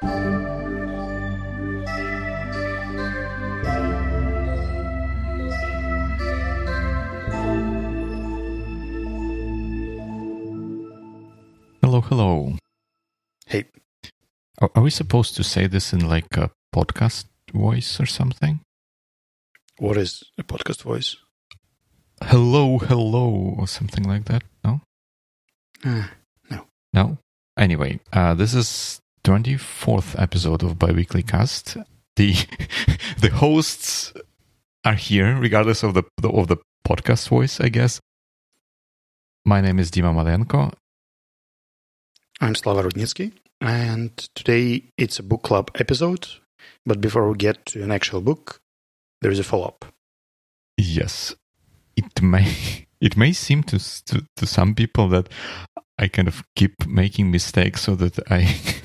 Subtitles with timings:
[0.00, 0.10] Hello,
[12.02, 12.56] hello.
[13.46, 13.64] Hey.
[14.60, 18.60] Are, are we supposed to say this in like a podcast voice or something?
[19.78, 21.16] What is a podcast voice?
[22.22, 24.44] Hello, hello, or something like that?
[24.62, 24.80] No?
[25.84, 26.06] Uh,
[26.92, 27.18] No?
[27.56, 31.76] Anyway, uh, this is 24th episode of Biweekly Cast.
[32.16, 32.34] The
[33.20, 34.12] the hosts
[34.84, 36.56] are here, regardless of the, the of the
[36.86, 38.00] podcast voice, I guess.
[39.44, 40.72] My name is Dima Malenko,
[42.40, 46.28] I'm Slava Rudnitsky, and today it's a book club episode.
[46.86, 48.60] But before we get to an actual book,
[49.20, 49.86] there is a follow up.
[50.76, 51.34] Yes,
[51.96, 55.28] it may it may seem to, to to some people that
[55.98, 58.42] I kind of keep making mistakes so that I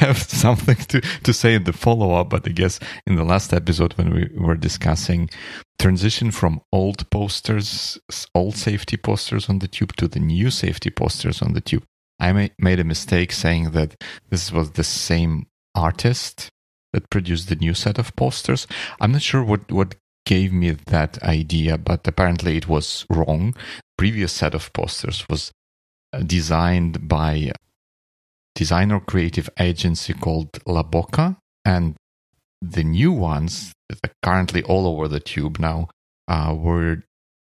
[0.00, 2.30] have something to to say in the follow up.
[2.30, 5.30] But I guess in the last episode when we were discussing
[5.78, 7.98] transition from old posters,
[8.34, 11.84] old safety posters on the tube to the new safety posters on the tube,
[12.18, 16.50] I made a mistake saying that this was the same artist
[16.92, 18.66] that produced the new set of posters.
[19.00, 19.94] I'm not sure what what
[20.26, 23.54] gave me that idea, but apparently it was wrong.
[23.96, 25.52] Previous set of posters was
[26.12, 27.52] uh, designed by
[28.54, 31.94] designer creative agency called La Boca, and
[32.60, 35.88] the new ones that are currently all over the tube now
[36.28, 37.02] uh, were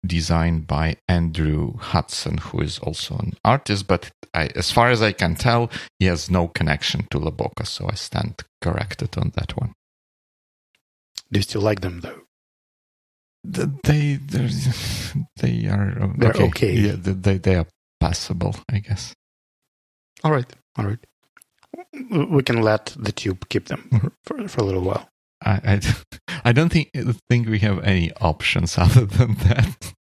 [0.07, 5.13] designed by Andrew Hudson, who is also an artist, but I, as far as I
[5.13, 9.57] can tell, he has no connection to La Boca, so I stand corrected on that
[9.57, 9.73] one.
[11.31, 12.21] Do you still like them though?
[13.45, 14.17] They
[15.37, 16.75] they are uh, okay.
[16.75, 17.67] Yeah, they they are
[18.01, 19.13] passable, I guess.
[20.23, 20.99] All right, all right.
[22.11, 24.13] We can let the tube keep them Mhm.
[24.25, 25.09] for, for a little while.
[25.45, 25.81] I, I
[26.47, 26.91] I don't think
[27.29, 29.95] think we have any options other than that.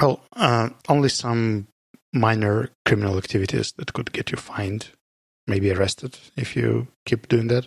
[0.00, 1.66] Well, uh, only some
[2.12, 4.88] minor criminal activities that could get you fined,
[5.46, 7.66] maybe arrested if you keep doing that.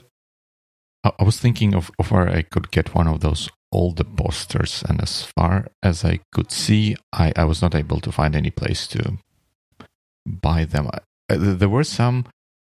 [1.03, 4.83] I, I was thinking of, of where I could get one of those older posters,
[4.89, 8.51] and as far as I could see, I, I was not able to find any
[8.51, 9.17] place to
[10.25, 10.89] buy them.
[11.33, 12.25] Uh, there were some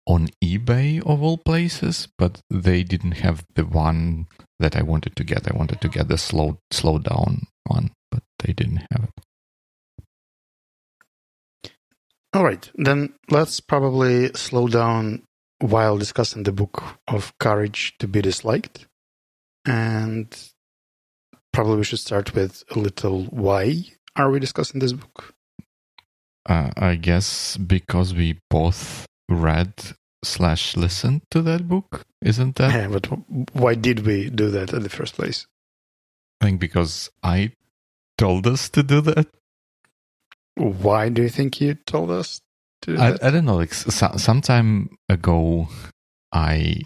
[0.06, 4.26] on eBay of all places, but they didn't have the one
[4.58, 5.50] that I wanted to get.
[5.50, 9.24] I wanted to get the slow slow down one, but they didn't have it.
[12.34, 15.22] All right, then let's probably slow down
[15.60, 18.86] while discussing the book of Courage to be Disliked.
[19.64, 20.36] And
[21.52, 23.84] probably we should start with a little why
[24.16, 25.33] are we discussing this book?
[26.46, 29.72] Uh, I guess because we both read
[30.22, 32.72] slash listened to that book, isn't that?
[32.72, 33.06] Yeah, but
[33.54, 35.46] why did we do that in the first place?
[36.40, 37.52] I think because I
[38.18, 39.28] told us to do that.
[40.56, 42.40] Why do you think you told us
[42.82, 43.24] to do I, that?
[43.24, 43.56] I don't know.
[43.56, 45.68] Like so, some time ago,
[46.32, 46.82] I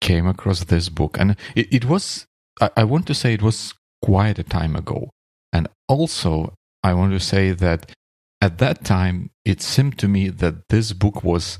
[0.00, 2.26] came across this book, and it, it was.
[2.60, 5.10] I, I want to say it was quite a time ago,
[5.52, 7.92] and also I want to say that
[8.40, 11.58] at that time it seemed to me that this book was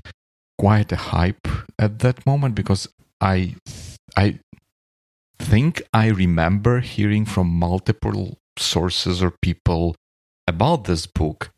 [0.58, 1.48] quite a hype
[1.78, 2.88] at that moment because
[3.20, 3.56] I
[4.16, 4.40] I
[5.38, 9.94] think I remember hearing from multiple sources or people
[10.46, 11.50] about this book.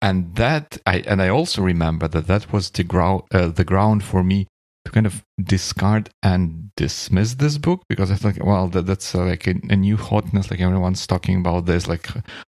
[0.00, 4.02] And that I and I also remember that that was the ground uh, the ground
[4.02, 4.48] for me
[4.84, 9.24] to kind of discard and dismiss this book because I thought well that, that's uh,
[9.24, 12.08] like a, a new hotness like everyone's talking about this like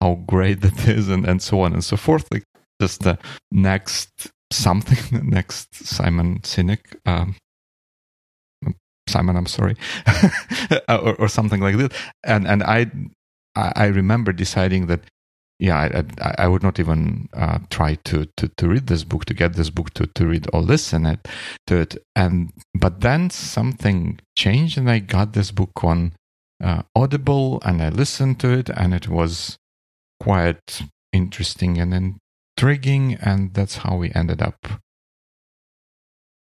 [0.00, 2.28] how great that is and, and so on and so forth.
[2.30, 2.44] Like
[2.80, 3.18] just the
[3.50, 4.10] next
[4.52, 7.36] something the next Simon Sinek um,
[9.08, 9.76] Simon I'm sorry
[10.88, 11.90] or, or something like this.
[12.24, 12.90] And and I
[13.54, 15.00] I remember deciding that
[15.58, 19.24] yeah, I, I, I would not even uh, try to, to, to read this book,
[19.26, 21.28] to get this book, to, to read or listen it,
[21.68, 21.96] to it.
[22.16, 26.14] And but then something changed, and I got this book on
[26.62, 29.56] uh, Audible, and I listened to it, and it was
[30.18, 30.82] quite
[31.12, 32.18] interesting and
[32.56, 34.80] intriguing, and that's how we ended up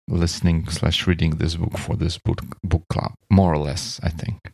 [0.07, 4.52] listening slash reading this book for this book book club, more or less, I think.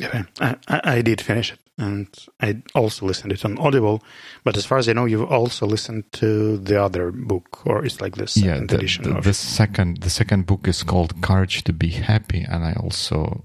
[0.00, 2.08] Yeah, I, I did finish it, and
[2.40, 4.02] I also listened it on Audible.
[4.42, 8.00] But as far as I know, you've also listened to the other book, or it's
[8.00, 9.04] like this yeah, the, edition.
[9.04, 12.72] the, of the second the second book is called Courage to Be Happy, and I
[12.72, 13.44] also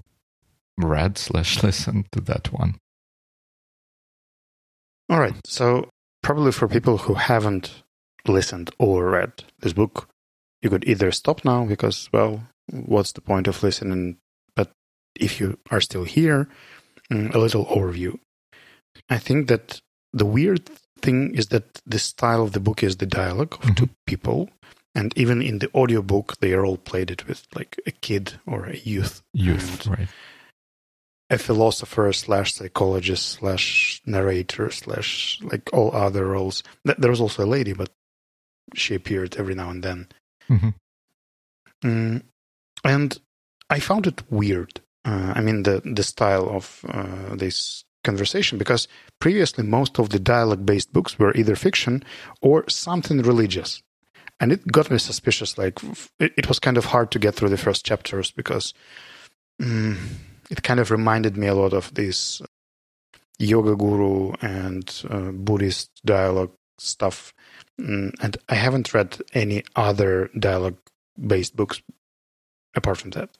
[0.76, 2.78] read slash listened to that one.
[5.08, 5.34] All right.
[5.44, 5.88] So,
[6.22, 7.82] probably for people who haven't
[8.26, 10.08] listened or read this book,
[10.62, 14.18] you could either stop now because, well, what's the point of listening?
[15.20, 16.48] If you are still here,
[17.12, 18.18] mm, a little overview.
[19.08, 19.80] I think that
[20.12, 20.68] the weird
[21.00, 23.74] thing is that the style of the book is the dialogue of mm-hmm.
[23.74, 24.50] two people.
[24.94, 28.76] And even in the audiobook, they all played it with like a kid or a
[28.76, 29.22] youth.
[29.32, 30.08] Youth, right.
[31.30, 36.64] A philosopher slash psychologist slash narrator slash like all other roles.
[36.84, 37.90] There was also a lady, but
[38.74, 40.08] she appeared every now and then.
[40.48, 40.68] Mm-hmm.
[41.84, 42.22] Mm,
[42.84, 43.18] and
[43.68, 44.80] I found it weird.
[45.04, 48.88] Uh, I mean, the the style of uh, this conversation because
[49.18, 52.02] previously most of the dialogue based books were either fiction
[52.40, 53.82] or something religious.
[54.38, 55.58] And it got me suspicious.
[55.58, 55.78] Like,
[56.18, 58.72] it, it was kind of hard to get through the first chapters because
[59.60, 59.98] mm,
[60.50, 62.40] it kind of reminded me a lot of this
[63.38, 67.34] yoga guru and uh, Buddhist dialogue stuff.
[67.78, 70.78] Mm, and I haven't read any other dialogue
[71.18, 71.82] based books
[72.74, 73.30] apart from that.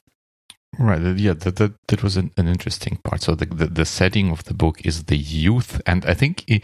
[0.79, 1.01] Right.
[1.17, 3.21] Yeah, that that, that was an, an interesting part.
[3.23, 6.61] So the, the, the setting of the book is the youth, and I think he,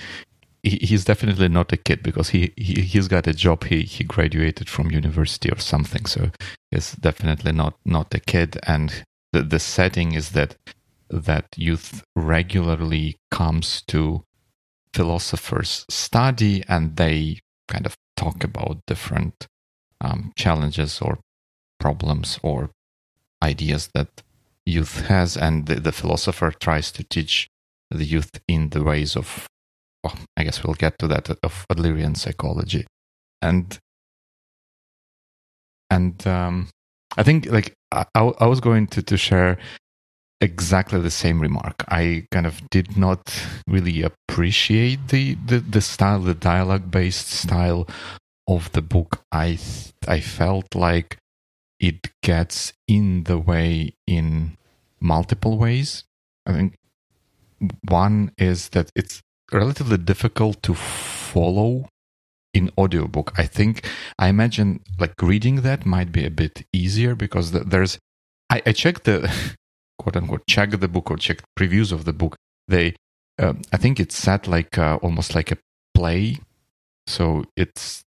[0.64, 3.66] he, he's definitely not a kid because he, he he's got a job.
[3.66, 6.06] He he graduated from university or something.
[6.06, 6.32] So
[6.72, 8.58] he's definitely not not a kid.
[8.66, 10.56] And the the setting is that
[11.10, 14.24] that youth regularly comes to
[14.94, 19.48] philosophers study and they kind of talk about different
[20.02, 21.20] um, challenges or
[21.80, 22.72] problems or
[23.44, 24.22] ideas that
[24.66, 27.50] youth has, and the, the philosopher tries to teach
[27.90, 29.48] the youth in the ways of,
[30.04, 32.86] well, I guess we'll get to that of Adlerian psychology,
[33.42, 33.78] and
[35.90, 36.70] and um,
[37.16, 39.58] I think like I, I was going to to share
[40.42, 41.84] exactly the same remark.
[41.88, 43.22] I kind of did not
[43.68, 47.88] really appreciate the the, the style, the dialogue based style
[48.48, 49.24] of the book.
[49.32, 49.60] I
[50.08, 51.18] I felt like
[51.80, 54.58] it gets in the way in
[55.00, 56.04] multiple ways.
[56.46, 56.76] I think
[57.88, 59.22] one is that it's
[59.52, 61.88] relatively difficult to follow
[62.54, 63.34] in audiobook.
[63.38, 63.88] I think
[64.18, 68.00] I imagine like reading that might be a bit easier because there's
[68.50, 69.32] I, I checked the
[70.00, 72.36] quote unquote check the book or check previews of the book.
[72.68, 72.96] They
[73.40, 75.58] um, I think it's set like uh, almost like a
[75.94, 76.40] play,
[77.06, 78.02] so it's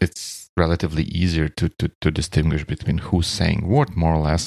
[0.00, 4.44] it's relatively easier to, to, to distinguish between who's saying what, more or less.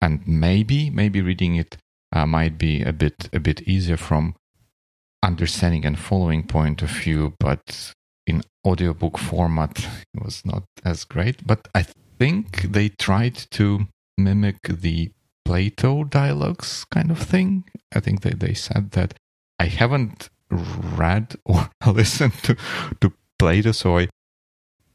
[0.00, 1.76] And maybe, maybe reading it
[2.14, 4.34] uh, might be a bit, a bit easier from
[5.22, 7.94] understanding and following point of view, but
[8.26, 9.74] in audiobook format,
[10.14, 11.46] it was not as great.
[11.46, 11.82] But I
[12.18, 13.86] think they tried to
[14.16, 15.10] mimic the
[15.44, 17.64] Plato dialogues kind of thing.
[17.94, 19.14] I think they, they said that
[19.58, 22.56] I haven't read or listened to,
[23.00, 24.08] to Plato, so I,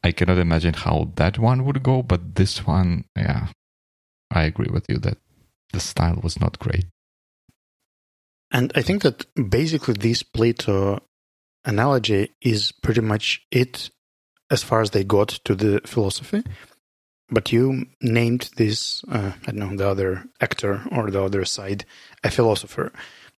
[0.03, 3.47] I cannot imagine how that one would go, but this one, yeah,
[4.29, 5.17] I agree with you that
[5.71, 6.85] the style was not great.
[8.51, 11.01] And I think that basically this Plato
[11.65, 13.89] analogy is pretty much it
[14.51, 16.43] as far as they got to the philosophy.
[17.29, 21.85] But you named this, uh, I don't know, the other actor or the other side,
[22.23, 22.91] a philosopher.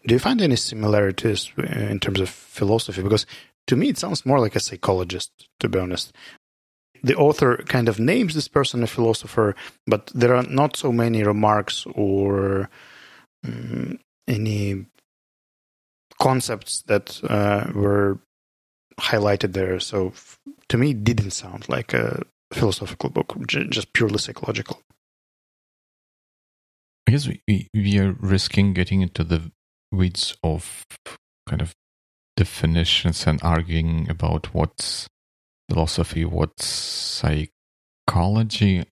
[0.05, 3.03] Do you find any similarities uh, in terms of philosophy?
[3.03, 3.25] Because
[3.67, 6.11] to me, it sounds more like a psychologist, to be honest
[7.05, 11.23] the author kind of names this person a philosopher, but there are not so many
[11.23, 12.67] remarks or
[13.45, 14.87] um, any
[16.19, 18.17] concepts that uh, were
[18.99, 19.79] highlighted there.
[19.79, 20.39] So f-
[20.69, 24.81] to me, it didn't sound like a philosophical book, j- just purely psychological.
[27.07, 29.51] I guess we, we are risking getting into the
[29.91, 30.87] weeds of
[31.47, 31.75] kind of
[32.35, 35.07] definitions and arguing about what's
[35.69, 36.65] philosophy, what's
[38.07, 38.83] psychology,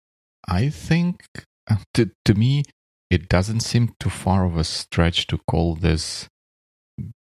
[0.47, 1.25] I think
[1.69, 2.63] uh, to, to me,
[3.09, 6.27] it doesn't seem too far of a stretch to call this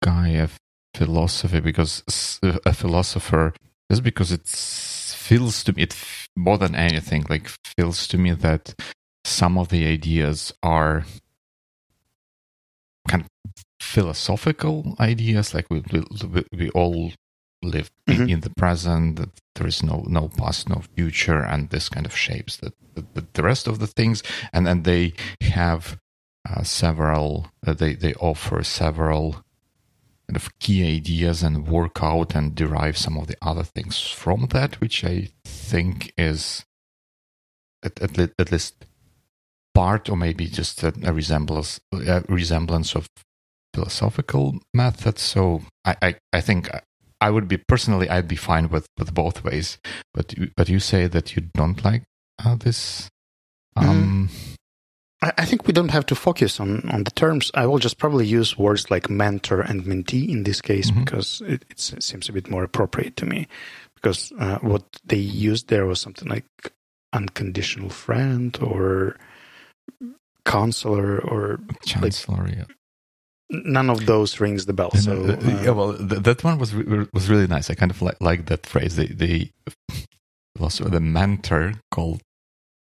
[0.04, 0.50] guy a
[0.96, 2.04] philosophy because
[2.66, 3.54] a philosopher
[3.92, 5.96] just because it feels to me it
[6.36, 8.74] more than anything like feels to me that
[9.26, 11.06] some of the ideas are
[13.08, 13.30] kind of
[13.82, 17.12] philosophical ideas like we we, we all
[17.66, 18.30] live mm-hmm.
[18.30, 22.16] in the present that there is no no past no future and this kind of
[22.16, 25.98] shapes the, the, the rest of the things and then they have
[26.50, 29.44] uh, several uh, they they offer several
[30.28, 34.48] kind of key ideas and work out and derive some of the other things from
[34.48, 36.66] that which i think is
[37.84, 38.86] at, at, at least
[39.74, 43.08] part or maybe just a, a resemblance a resemblance of
[43.74, 46.70] philosophical methods so I, I, I think
[47.28, 49.78] I would be personally, I'd be fine with, with both ways.
[50.14, 52.04] But but you say that you don't like
[52.46, 53.10] uh, this.
[53.76, 54.30] Um,
[55.22, 57.52] I, I think we don't have to focus on, on the terms.
[57.54, 61.04] I will just probably use words like mentor and mentee in this case Mhm.
[61.04, 63.48] because it, it seems a bit more appropriate to me.
[63.96, 65.18] Because uh, what they
[65.50, 66.46] used there was something like
[67.12, 69.18] unconditional friend or
[70.46, 72.66] counselor or Chancellor, yeah.
[73.50, 74.92] None of those rings the bell.
[74.96, 77.70] So uh, uh, yeah, well, th- that one was re- was really nice.
[77.70, 78.96] I kind of like like that phrase.
[78.96, 79.52] The the
[80.60, 82.22] also the mentor called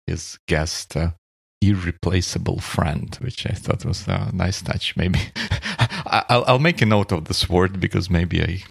[0.07, 1.11] his guest uh,
[1.61, 4.95] irreplaceable friend, which I thought was a nice touch.
[4.97, 8.63] Maybe I- I'll I'll make a note of this word because maybe I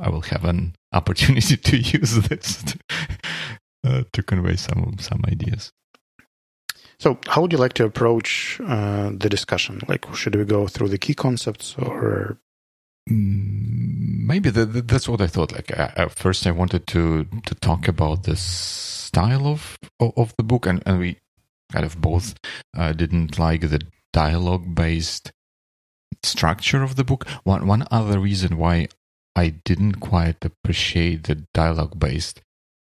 [0.00, 2.78] I will have an opportunity to use this to,
[3.84, 5.70] uh, to convey some some ideas.
[7.04, 9.82] So, how would you like to approach uh, the discussion?
[9.86, 12.38] Like, should we go through the key concepts, or
[13.10, 15.52] Mm, maybe the, the, that's what I thought.
[15.52, 20.42] Like at first, I wanted to to talk about the style of of, of the
[20.42, 21.18] book, and, and we
[21.70, 22.36] kind of both
[22.74, 23.82] uh, didn't like the
[24.14, 25.30] dialogue based
[26.22, 27.28] structure of the book.
[27.44, 28.88] One one other reason why
[29.36, 32.40] I didn't quite appreciate the dialogue based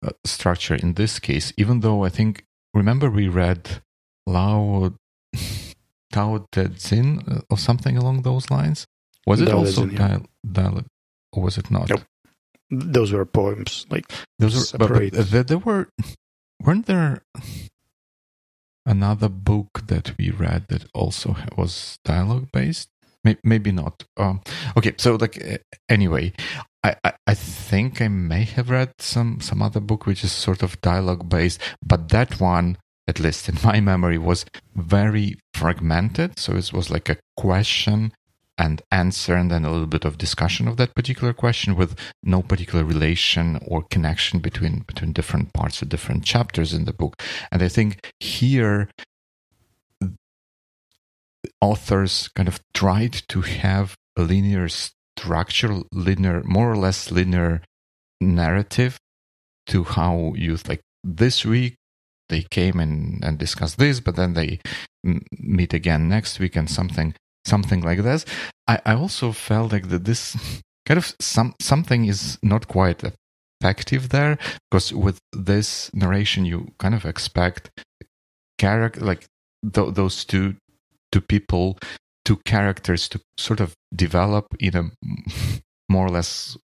[0.05, 2.45] uh, structure in this case, even though I think
[2.75, 3.81] remember we read
[4.27, 4.93] Lao
[6.13, 8.87] Tao Te Ching uh, or something along those lines.
[9.27, 10.09] Was it Te also Ching, yeah.
[10.09, 10.87] dial- dialogue,
[11.33, 11.89] or was it not?
[11.91, 12.03] Nope.
[12.71, 13.87] those were poems?
[13.91, 15.47] Like, Those are, but, but separate.
[15.49, 15.89] there, were,
[16.63, 17.23] weren't there
[18.87, 22.89] another book that we read that also was dialogue based?
[23.25, 24.05] Maybe, maybe not.
[24.19, 24.41] Um,
[24.77, 25.57] okay, so like uh,
[25.89, 26.33] anyway,
[26.83, 30.63] I, I I think I may have read some some other book which is sort
[30.63, 32.77] of dialogue based, but that one,
[33.07, 34.45] at least in my memory, was
[34.75, 36.39] very fragmented.
[36.39, 38.13] So it was like a question
[38.57, 42.41] and answer and then a little bit of discussion of that particular question with no
[42.43, 47.21] particular relation or connection between between different parts of different chapters in the book
[47.51, 48.89] and i think here
[51.61, 57.61] authors kind of tried to have a linear structure linear more or less linear
[58.21, 58.99] narrative
[59.67, 61.75] to how you like this week
[62.29, 64.61] they came and, and discussed this but then they
[65.05, 67.15] m- meet again next week and something
[67.45, 68.25] something like this.
[68.67, 70.37] I, I also felt like that this
[70.87, 73.03] kind of some something is not quite
[73.61, 74.39] effective there
[74.71, 77.71] because with this narration you kind of expect
[78.59, 79.27] character like
[79.73, 80.57] th- those two
[81.13, 81.79] two people
[82.25, 84.91] two characters to sort of develop in a
[85.89, 86.57] more or less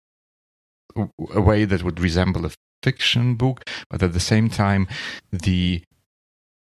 [1.31, 2.51] a way that would resemble a
[2.83, 4.87] fiction book but at the same time
[5.33, 5.83] the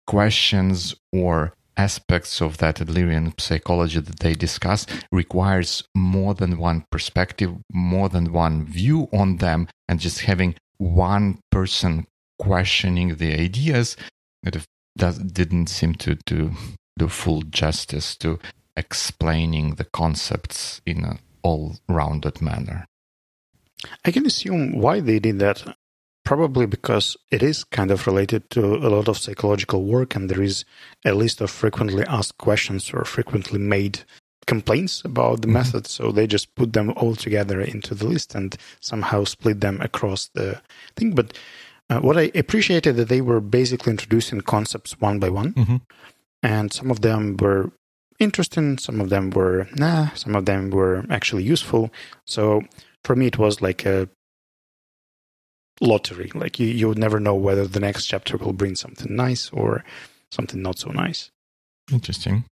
[0.08, 7.51] questions or aspects of that Adlerian psychology that they discuss requires more than one perspective,
[7.72, 12.05] more than one view on them, and just having one person
[12.38, 13.96] questioning the ideas
[15.34, 16.51] didn't seem to, to
[16.98, 18.39] do full justice to
[18.75, 22.86] explaining the concepts in an all-rounded manner.
[24.05, 25.75] I can assume why they did that.
[26.31, 30.41] Probably because it is kind of related to a lot of psychological work, and there
[30.41, 30.63] is
[31.03, 34.05] a list of frequently asked questions or frequently made
[34.47, 35.53] complaints about the Mhm.
[35.59, 35.88] method.
[35.88, 40.29] So they just put them all together into the list and somehow split them across
[40.33, 40.61] the
[40.95, 41.13] thing.
[41.15, 41.38] But
[41.89, 45.77] uh, what I appreciated that they were basically introducing concepts one by one, Mm-hmm.
[46.43, 47.71] and some of them were
[48.19, 51.91] interesting, some of them were nah, some of them were actually useful.
[52.25, 52.61] So
[53.03, 54.07] for me, it was like a
[55.81, 56.31] lottery.
[56.33, 59.83] Like you, you would never know whether the next chapter will bring something nice or
[60.31, 61.29] something not so nice.
[61.91, 62.45] Interesting.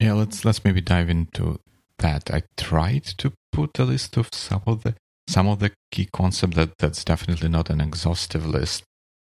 [0.00, 1.58] Yeah, let's let's maybe dive into
[1.98, 2.30] that.
[2.30, 4.94] I tried to put a list of some of the
[5.28, 6.56] some of the key concepts.
[6.56, 8.82] That that's definitely not an exhaustive list.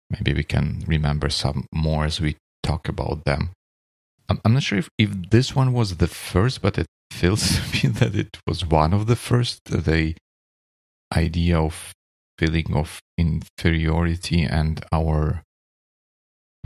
[0.09, 3.51] Maybe we can remember some more as we talk about them.
[4.27, 7.61] I'm, I'm not sure if, if this one was the first, but it feels to
[7.73, 9.65] me that it was one of the first.
[9.65, 10.15] The
[11.15, 11.91] idea of
[12.39, 15.43] feeling of inferiority and our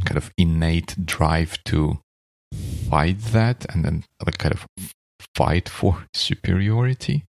[0.06, 2.00] kind of innate drive to
[2.90, 4.68] fight that and then like kind of
[5.36, 7.24] fight for superiority.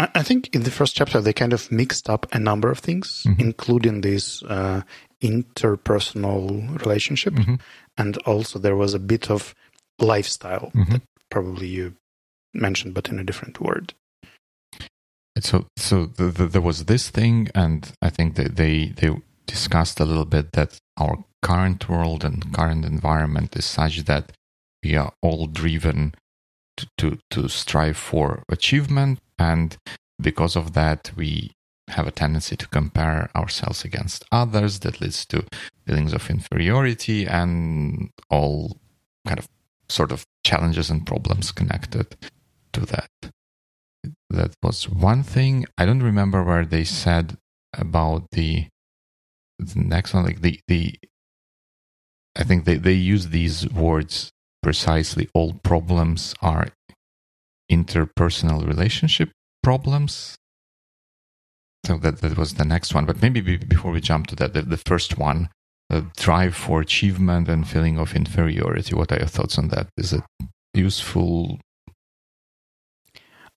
[0.00, 3.24] I, think in the first chapter they kind of mixed up a number of things,
[3.26, 3.40] Mhm.
[3.40, 4.82] including this uh,
[5.20, 7.60] interpersonal relationship, Mhm.
[7.96, 9.56] and also there was a bit of
[9.98, 10.90] lifestyle Mhm.
[10.92, 11.96] that probably you
[12.54, 13.92] mentioned, but in a different word.
[15.40, 19.10] So, so the, the, there was this thing, and I think that they they
[19.46, 24.32] discussed a little bit that our current world and current environment is such that
[24.82, 26.14] we are all driven
[26.76, 29.76] to to, to strive for achievement, and
[30.20, 31.52] because of that, we
[31.88, 35.44] have a tendency to compare ourselves against others that leads to
[35.86, 38.78] feelings of inferiority and all
[39.26, 39.48] kind of
[39.88, 42.16] sort of challenges and problems connected
[42.72, 43.08] to that.
[44.30, 45.64] That was one thing.
[45.78, 47.38] I don't remember where they said
[47.76, 48.68] about the
[49.58, 50.94] the next one, like the the.
[52.36, 54.30] I think they they use these words
[54.62, 55.28] precisely.
[55.34, 56.68] All problems are
[57.70, 59.30] interpersonal relationship
[59.62, 60.36] problems.
[61.86, 63.06] So that that was the next one.
[63.06, 65.48] But maybe before we jump to that, the, the first one,
[65.88, 68.94] the drive for achievement and feeling of inferiority.
[68.94, 69.88] What are your thoughts on that?
[69.96, 70.22] Is it
[70.74, 71.58] useful?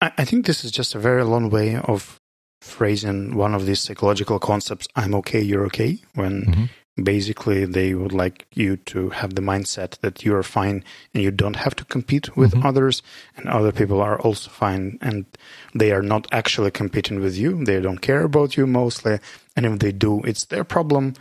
[0.01, 2.20] I, think this is just a very long way of
[2.62, 7.03] phrasing one of these psychological concepts i'm okay you're okay when mm-hmm.
[7.03, 11.55] basically they would like you to have the mindset that you're fine and you don't
[11.55, 12.65] have to compete with mm-hmm.
[12.65, 13.01] others
[13.36, 15.25] and other people are also fine and
[15.74, 19.17] they are not actually competing with you they don't care about you mostly
[19.55, 21.15] and if they do it's their problem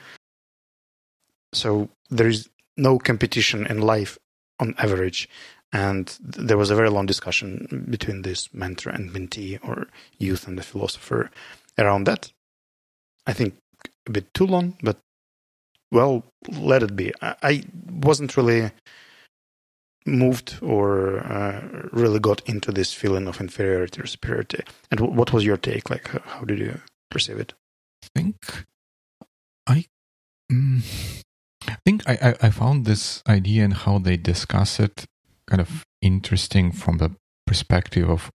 [1.54, 4.18] so there is no competition in life
[4.58, 5.26] on average
[5.72, 9.86] and there was a very long discussion between this mentor and mentee, or
[10.18, 11.30] youth and the philosopher,
[11.78, 12.32] around that.
[13.26, 13.54] I think
[14.06, 14.98] a bit too long, but
[15.92, 17.12] well, let it be.
[17.20, 18.70] I, wasn't really
[20.06, 24.64] moved or uh, really got into this feeling of inferiority or superiority.
[24.90, 25.90] And what was your take?
[25.90, 27.52] Like, how did you perceive it?
[28.02, 28.66] I think
[29.66, 29.84] I.
[31.68, 35.04] I think I, I, I found this idea and how they discuss it
[35.50, 37.10] kind of interesting from the
[37.46, 38.30] perspective of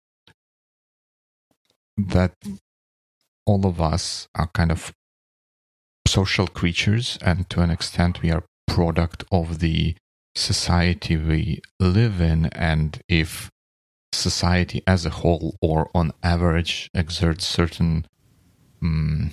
[1.97, 2.35] that
[3.47, 4.93] all of us are kind of
[6.07, 9.95] social creatures and to an extent we are product of the
[10.35, 12.47] society we live in.
[12.47, 13.51] And if
[14.13, 18.07] society as a whole or on average exerts certain
[18.83, 19.31] um,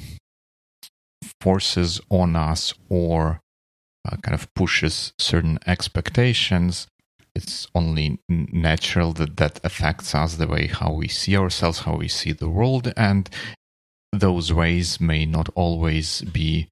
[1.41, 3.39] forces on us or
[4.05, 6.87] uh, kind of pushes certain expectations
[7.35, 12.07] it's only natural that that affects us the way how we see ourselves, how we
[12.07, 13.29] see the world, and
[14.11, 16.67] those ways may not always be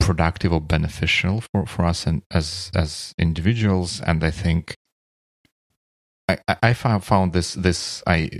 [0.00, 4.00] productive or beneficial for, for us and as as individuals.
[4.00, 4.74] And I think
[6.28, 8.30] I, I found this this I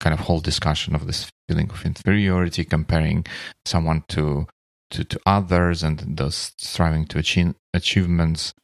[0.00, 3.26] kind of whole discussion of this feeling of inferiority, comparing
[3.64, 4.46] someone to
[4.90, 8.54] to, to others and those striving to achieve achievements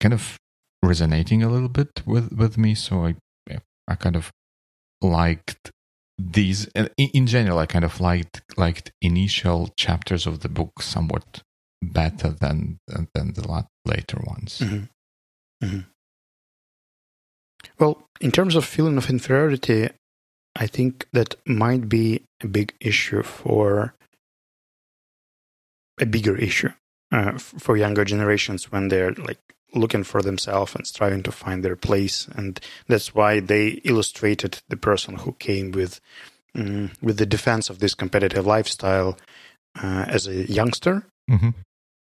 [0.00, 0.36] kind of
[0.86, 2.74] resonating a little bit with with me.
[2.74, 3.14] So I
[3.88, 4.32] I kind of
[5.02, 5.70] liked
[6.18, 7.58] these in general.
[7.58, 11.42] I kind of liked liked initial chapters of the book somewhat
[11.82, 14.60] better than than the later ones.
[14.60, 14.84] Mm-hmm.
[15.64, 15.80] Mm-hmm.
[17.78, 19.88] Well, in terms of feeling of inferiority,
[20.54, 23.94] I think that might be a big issue for
[26.00, 26.70] a bigger issue
[27.12, 29.40] uh, for younger generations when they're like
[29.74, 32.28] looking for themselves and striving to find their place.
[32.34, 36.00] And that's why they illustrated the person who came with
[36.56, 39.18] um, with the defense of this competitive lifestyle
[39.82, 41.06] uh, as a youngster.
[41.30, 41.50] Mm-hmm.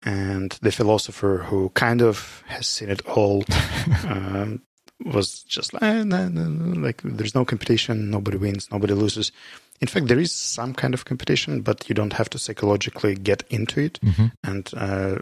[0.03, 3.45] And the philosopher who kind of has seen it all
[4.09, 4.63] um,
[5.05, 9.31] was just like, eh, nah, nah, like, there's no competition, nobody wins, nobody loses.
[9.81, 13.45] In fact, there is some kind of competition, but you don't have to psychologically get
[13.51, 14.01] into it.
[14.01, 14.27] Mm-hmm.
[14.45, 15.19] And uh,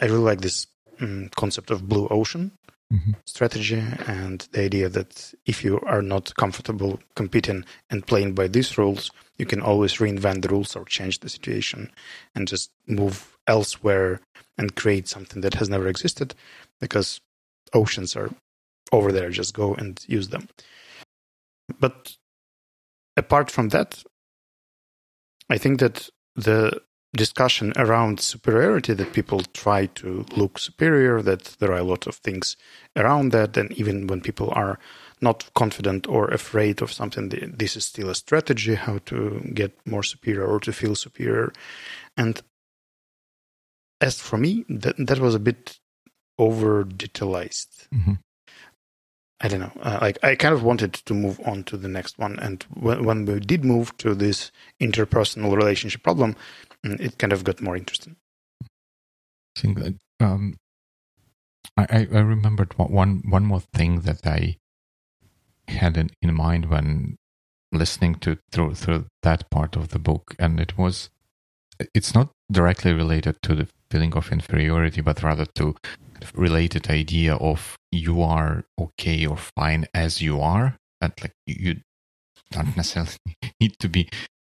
[0.00, 0.66] I really like this
[1.00, 2.52] um, concept of blue ocean
[2.92, 3.12] mm-hmm.
[3.26, 8.76] strategy and the idea that if you are not comfortable competing and playing by these
[8.76, 11.90] rules, you can always reinvent the rules or change the situation
[12.34, 14.20] and just move elsewhere
[14.58, 16.34] and create something that has never existed
[16.80, 17.20] because
[17.72, 18.30] oceans are
[18.92, 19.30] over there.
[19.30, 20.48] Just go and use them.
[21.78, 22.16] But
[23.16, 24.02] apart from that,
[25.48, 26.80] I think that the
[27.14, 32.16] discussion around superiority that people try to look superior, that there are a lot of
[32.16, 32.56] things
[32.96, 33.56] around that.
[33.56, 34.78] And even when people are
[35.20, 40.02] not confident or afraid of something, this is still a strategy how to get more
[40.02, 41.52] superior or to feel superior.
[42.16, 42.40] And
[44.00, 45.78] as for me, that, that was a bit
[46.38, 47.88] over detailized.
[47.92, 48.14] Mm-hmm.
[49.42, 49.72] I don't know.
[49.80, 53.04] Uh, like I kind of wanted to move on to the next one, and when,
[53.04, 56.36] when we did move to this interpersonal relationship problem,
[56.84, 58.16] it kind of got more interesting.
[58.62, 60.54] I think that um,
[61.76, 64.56] I, I remembered one one more thing that I
[65.68, 67.16] had in, in mind when
[67.72, 71.10] listening to through through that part of the book, and it was
[71.94, 75.74] it's not directly related to the feeling of inferiority, but rather to
[76.34, 80.76] related idea of you are okay or fine as you are.
[81.00, 81.80] That like you
[82.50, 83.16] don't necessarily
[83.60, 84.08] need to be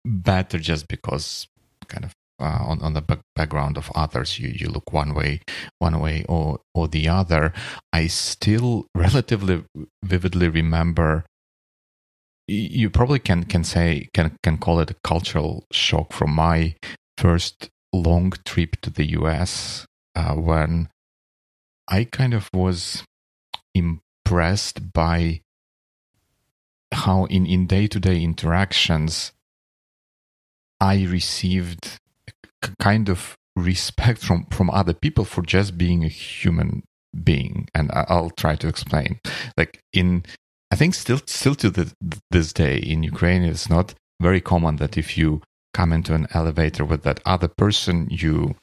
[0.04, 1.48] better just because
[1.88, 5.40] kind of uh, on, on the back- background of others you, you look one way
[5.78, 7.52] one way or or the other.
[7.92, 9.64] I still relatively
[10.04, 11.24] vividly remember
[12.48, 16.74] you probably can can say can can call it a cultural shock from my
[17.18, 20.88] first long trip to the US uh, when
[21.88, 23.02] I kind of was
[23.74, 25.40] impressed by
[26.92, 29.32] how in in day to day interactions
[30.80, 31.98] I received
[32.80, 36.82] kind of respect from from other people for just being a human
[37.24, 39.18] being and i'll try to explain.
[39.56, 40.24] Like in
[40.70, 41.92] i think still still to the,
[42.30, 45.40] this day in ukraine it's not very common that if you
[45.72, 48.56] come into an elevator with that other person you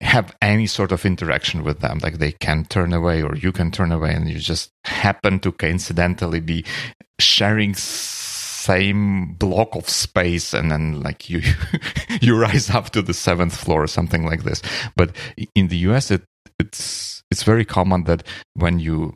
[0.00, 1.98] have any sort of interaction with them.
[2.02, 5.52] Like they can turn away or you can turn away and you just happen to
[5.52, 6.64] coincidentally be
[7.18, 7.74] sharing
[8.60, 11.40] same block of space and then like you
[12.20, 14.60] you rise up to the seventh floor or something like this.
[14.96, 15.16] But
[15.54, 16.22] in the us it
[16.58, 19.14] it's it's very common that when you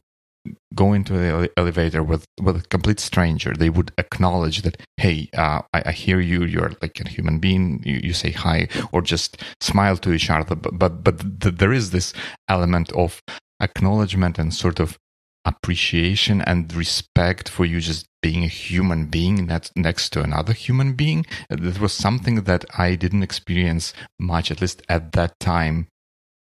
[0.74, 5.62] go into the elevator with with a complete stranger they would acknowledge that hey uh,
[5.72, 9.42] I, I, hear you you're like a human being you, you say hi or just
[9.60, 10.54] smile to each other.
[10.54, 12.12] But but, but th- there is this
[12.48, 13.22] element of
[13.60, 14.98] acknowledgement and sort of
[15.44, 21.26] appreciation and respect for you just being a human being next to another human being.
[21.50, 25.88] That was something that I didn't experience much, at least at that time,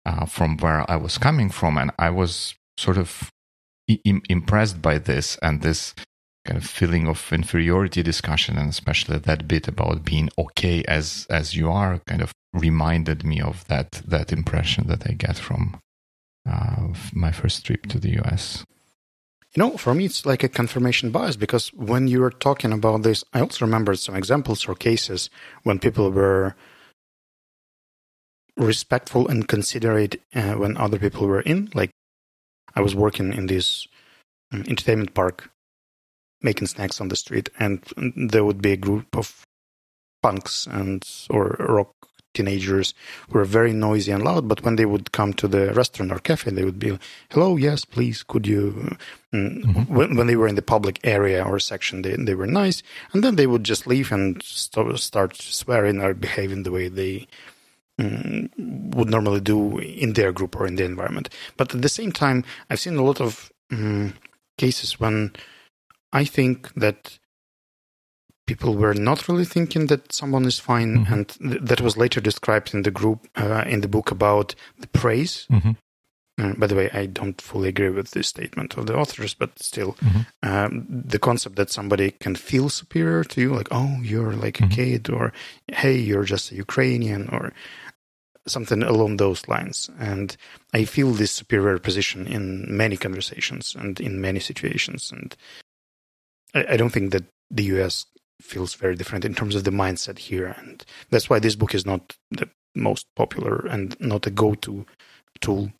[0.06, 1.78] uh, from where I was coming from.
[1.78, 3.30] And I was sort of
[4.06, 5.94] impressed by this and this
[6.46, 11.56] kind of feeling of inferiority discussion and especially that bit about being okay as as
[11.56, 15.80] you are kind of reminded me of that that impression that I get from
[16.50, 18.64] uh, my first trip to the US.
[19.54, 23.04] You know, for me, it's like a confirmation bias because when you were talking about
[23.04, 25.30] this, I also remembered some examples or cases
[25.64, 26.56] when people were
[28.56, 31.70] respectful and considerate uh, when other people were in.
[31.74, 31.92] Like,
[32.76, 33.88] I was working in this
[34.54, 35.50] um, entertainment park
[36.42, 37.84] making snacks on the street, and
[38.16, 39.44] there would be a group of
[40.24, 41.92] punks and or rock
[42.34, 42.94] teenagers
[43.30, 44.48] were very noisy and loud.
[44.48, 46.98] But when they would come to the restaurant or cafe, they would be,
[47.30, 48.96] "Hello, yes, please, could you?"
[49.34, 49.96] Mm, mm-hmm.
[49.96, 53.24] When, when, they were in the public area or section, they they were nice, and
[53.24, 57.28] then they would just leave and st- start swearing or behaving the way they
[58.00, 58.50] mm,
[58.96, 61.30] would normally do in their group or in the environment.
[61.58, 64.14] But at the same time, I've seen a lot of mm,
[64.58, 65.34] cases when
[66.14, 67.20] I think that
[68.52, 71.14] people were not really thinking that someone is fine, mm-hmm.
[71.14, 74.88] and th- that was later described in the group uh, in the book about the
[74.88, 75.48] praise.
[75.50, 75.72] Mm-hmm.
[76.42, 79.58] Uh, by the way, I don't fully agree with this statement of the authors, but
[79.60, 80.22] still, mm-hmm.
[80.44, 84.64] um, the concept that somebody can feel superior to you, like, oh, you're like a
[84.64, 84.74] mm-hmm.
[84.74, 85.32] kid, or
[85.82, 87.54] hey, you're just a Ukrainian, or
[88.48, 89.90] something along those lines.
[89.98, 90.36] And
[90.74, 95.10] I feel this superior position in many conversations and in many situations.
[95.10, 95.36] And
[96.54, 98.06] I, I don't think that the US
[98.42, 100.56] feels very different in terms of the mindset here.
[100.58, 104.86] And that's why this book is not the most popular and not a go to
[105.40, 105.72] tool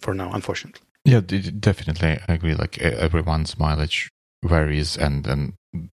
[0.00, 0.82] for now, unfortunately.
[1.04, 2.18] Yeah, definitely.
[2.28, 2.54] I agree.
[2.54, 4.10] Like everyone's mileage
[4.44, 4.96] varies.
[4.96, 5.54] And,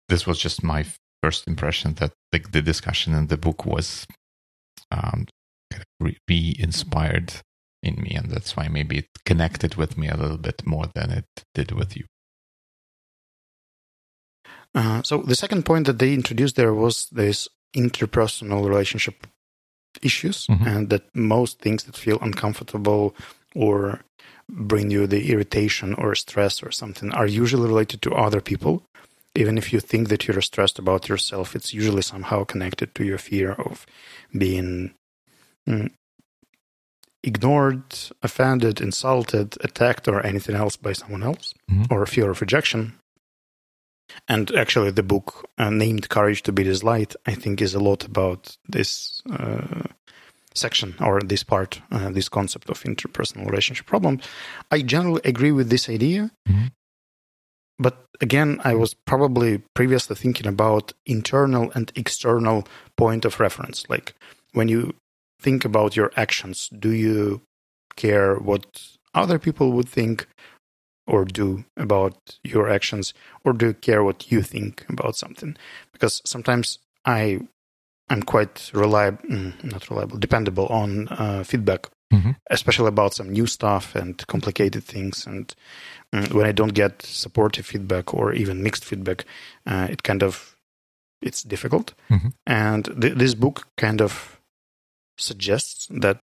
[0.10, 0.86] this was just my
[1.24, 4.06] first impression that the, the discussion in the book was
[4.92, 5.26] um,
[6.28, 7.34] re inspired
[7.82, 8.12] in me.
[8.16, 11.72] And that's why maybe it connected with me a little bit more than it did
[11.72, 12.06] with you.
[14.76, 19.28] Uh, so the second point that they introduced there was this interpersonal relationship
[20.02, 20.68] issues, mm-hmm.
[20.68, 23.16] and that most things that feel uncomfortable
[23.56, 24.02] or
[24.50, 28.84] bring you the irritation or stress or something are usually related to other people.
[29.36, 33.20] Even if you think that you're stressed about yourself, it's usually somehow connected to your
[33.20, 33.86] fear of
[34.36, 34.92] being
[35.68, 35.92] mm,
[37.24, 37.84] ignored,
[38.24, 41.94] offended, insulted, attacked, or anything else by someone else, mm-hmm.
[41.94, 42.94] or fear of rejection.
[44.28, 48.06] And actually, the book uh, named Courage to Be Disliked, I think, is a lot
[48.06, 49.84] about this uh,
[50.54, 54.20] section or this part, uh, this concept of interpersonal relationship problem.
[54.72, 56.32] I generally agree with this idea.
[56.48, 56.68] Mm-hmm.
[57.80, 62.68] But again, I was probably previously thinking about internal and external
[62.98, 63.90] point of reference.
[63.90, 64.14] Like
[64.54, 64.96] when you
[65.40, 67.42] think about your actions, do you
[67.96, 68.66] care what
[69.16, 70.28] other people would think?
[71.10, 75.56] Or do about your actions or do you care what you think about something
[75.92, 77.40] because sometimes i
[78.10, 82.32] i'm quite reliable mm, not reliable dependable on uh, feedback mm-hmm.
[82.50, 85.56] especially about some new stuff and complicated things and
[86.14, 89.26] mm, when i don't get supportive feedback or even mixed feedback
[89.66, 90.56] uh, it kind of
[91.22, 91.94] it's difficult.
[92.10, 92.34] Mhm.
[92.46, 94.40] And th- this book kind of
[95.18, 96.20] suggests that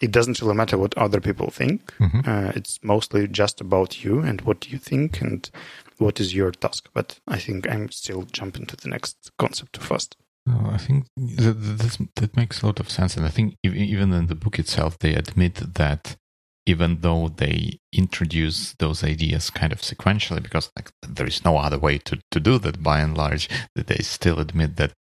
[0.00, 1.92] it doesn't really matter what other people think.
[1.98, 2.26] Mhm.
[2.26, 5.50] Uh, it's mostly just about you and what you think and
[5.98, 6.88] what is your task.
[6.94, 10.16] But I think I'm still jumping to the next concept too fast.
[10.46, 13.16] No, I think that, that, that makes a lot of sense.
[13.16, 16.16] And I think ev- even in the book itself, they admit that
[16.64, 21.78] even though they introduce those ideas kind of sequentially, because like there is no other
[21.78, 24.92] way to, to do that by and large, that they still admit that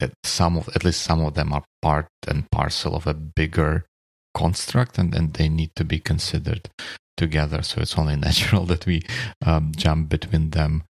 [0.00, 3.86] that some of at least some of them are part and parcel of a bigger
[4.34, 6.70] construct and then they need to be considered
[7.16, 7.62] together.
[7.62, 9.02] So it's only natural that we
[9.44, 10.84] um, jump between them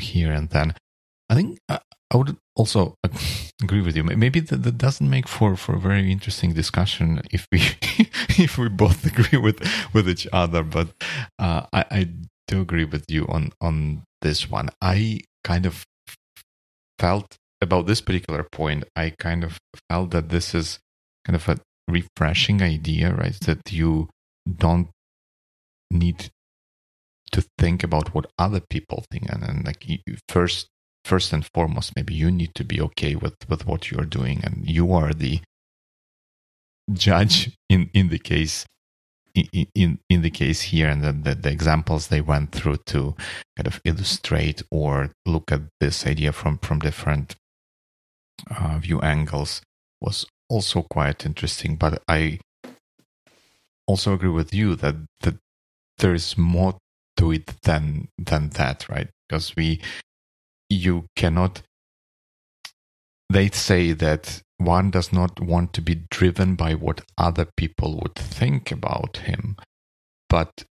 [0.00, 0.74] here and then.
[1.30, 1.78] I think uh,
[2.12, 2.94] I would also
[3.62, 4.04] agree with you.
[4.04, 7.60] Maybe that, that doesn't make for, for a very interesting discussion if we
[8.38, 9.60] if we both agree with
[9.94, 10.62] with each other.
[10.62, 10.88] But
[11.38, 12.08] uh, I, I
[12.46, 14.68] do agree with you on on this one.
[14.82, 15.84] I kind of
[16.98, 18.84] felt about this particular point.
[18.94, 19.58] I kind of
[19.88, 20.80] felt that this is
[21.24, 21.58] kind of a
[21.88, 23.38] refreshing idea, right?
[23.40, 24.08] That you
[24.46, 24.88] don't
[25.90, 26.30] need
[27.32, 30.68] to think about what other people think, and, and like you, first
[31.04, 34.68] first and foremost, maybe you need to be okay with, with what you're doing, and
[34.68, 35.40] you are the
[36.92, 38.66] judge in, in the case
[39.34, 43.14] in, in the case here, and the, the, the examples they went through to
[43.56, 47.36] kind of illustrate or look at this idea from from different
[48.50, 49.62] uh, view angles
[50.00, 51.76] was also quite interesting.
[51.76, 52.38] But I
[53.86, 55.36] also agree with you that that
[55.98, 56.78] there is more
[57.16, 59.08] to it than than that, right?
[59.28, 59.80] Because we
[60.68, 61.62] you cannot
[63.32, 68.14] they say that one does not want to be driven by what other people would
[68.14, 69.56] think about him
[70.28, 70.64] but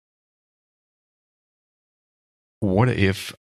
[2.59, 3.33] what if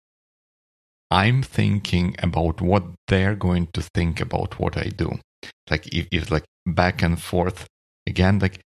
[1.11, 5.19] i'm thinking about what they're going to think about what i do
[5.69, 7.67] like if, if like back and forth
[8.07, 8.59] again like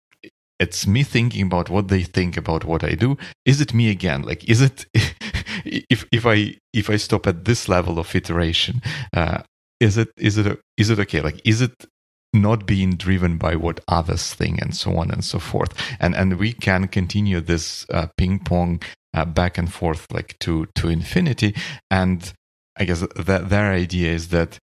[0.59, 4.21] it's me thinking about what they think about what i do is it me again
[4.21, 4.85] like is it
[5.65, 8.81] if if I if I stop at this level of iteration,
[9.15, 9.43] uh,
[9.79, 11.21] is it is it is it okay?
[11.21, 11.85] Like is it
[12.33, 15.73] not being driven by what others think and so on and so forth?
[15.99, 18.81] And and we can continue this uh, ping pong
[19.13, 21.55] uh, back and forth like to to infinity.
[21.89, 22.33] And
[22.77, 24.57] I guess that their idea is that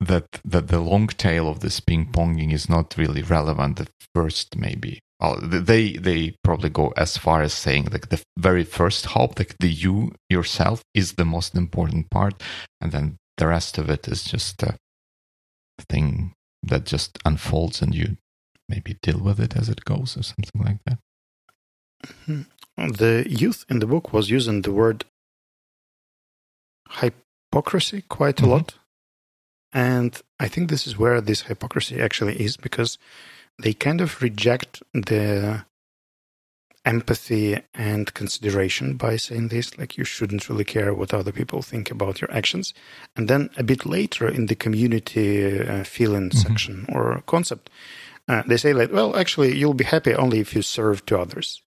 [0.00, 4.56] that that the long tail of this ping ponging is not really relevant at first
[4.56, 9.38] maybe well, they they probably go as far as saying like the very first hop,
[9.38, 12.42] like the you yourself, is the most important part,
[12.80, 14.76] and then the rest of it is just a
[15.88, 18.18] thing that just unfolds, and you
[18.68, 20.98] maybe deal with it as it goes, or something like that.
[22.76, 25.06] The youth in the book was using the word
[26.90, 28.50] hypocrisy quite a Mhm.
[28.50, 28.74] lot,
[29.76, 30.10] and
[30.40, 32.98] I think this is where this hypocrisy actually is because
[33.62, 35.64] they kind of reject the
[36.84, 41.90] empathy and consideration by saying this like you shouldn't really care what other people think
[41.90, 42.72] about your actions
[43.16, 46.34] and then a bit later in the community uh, feeling Mhm.
[46.44, 47.68] section or concept
[48.28, 51.60] uh, they say like well actually you'll be happy only if you serve to others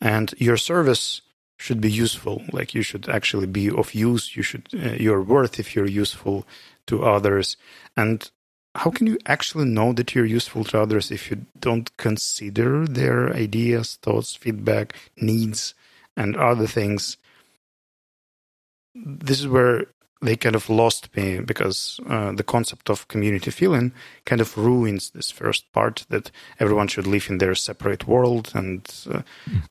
[0.00, 1.22] and your service
[1.56, 5.58] should be useful like you should actually be of use you should uh, you're worth
[5.58, 6.46] if you're useful
[6.86, 7.56] to others
[7.96, 8.30] and
[8.76, 13.32] how can you actually know that you're useful to others if you don't consider their
[13.32, 15.74] ideas, thoughts, feedback, needs,
[16.16, 17.16] and other things?
[18.94, 19.86] This is where
[20.22, 23.92] they kind of lost me because uh, the concept of community feeling
[24.24, 29.06] kind of ruins this first part that everyone should live in their separate world and
[29.10, 29.22] uh,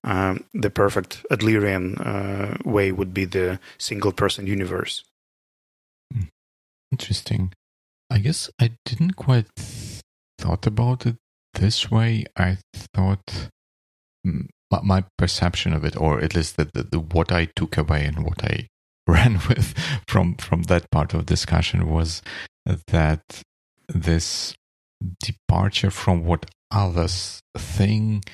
[0.03, 5.03] um, the perfect Adlerian uh, way would be the single person universe.
[6.91, 7.51] Interesting.
[8.09, 9.47] I guess I didn't quite
[10.37, 11.15] thought about it
[11.55, 12.25] this way.
[12.37, 12.59] I
[12.93, 13.49] thought
[14.25, 17.77] mm, my- my perception of it, or at least the, the, the what I took
[17.77, 18.67] away and what I
[19.07, 19.73] ran with
[20.07, 22.21] from from that part of discussion was
[22.87, 23.41] that
[23.87, 24.55] this
[25.19, 28.33] departure from what others think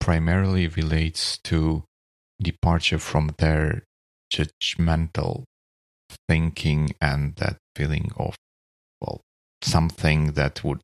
[0.00, 1.84] primarily relates to
[2.42, 3.84] departure from their
[4.32, 5.44] judgmental
[6.28, 8.34] thinking and that feeling of
[9.00, 9.20] well
[9.62, 10.80] something that would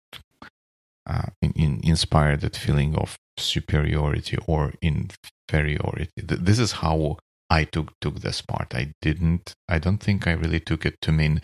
[1.09, 6.11] uh, in, in inspire that feeling of superiority or inferiority.
[6.17, 7.19] This is how
[7.51, 11.13] i took took this part i didn't i don't think i really took it to
[11.13, 11.41] mean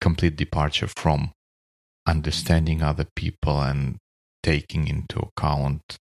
[0.00, 1.32] complete departure from
[2.06, 3.96] understanding other people and
[4.42, 5.96] taking into account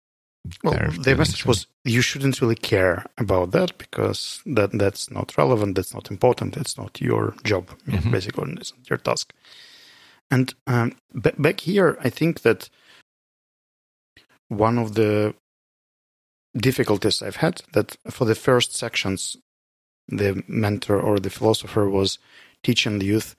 [0.63, 5.37] Well, their the message was you shouldn't really care about that because that that's not
[5.39, 8.11] relevant, that's not important, that's not your job, Mhm.
[8.13, 9.33] basically, it's not your task.
[10.31, 12.69] And um, ba- back here, I think that
[14.49, 15.35] one of the
[16.57, 19.37] difficulties I've had that for the first sections,
[20.09, 22.19] the mentor or the philosopher was
[22.63, 23.37] teaching the youth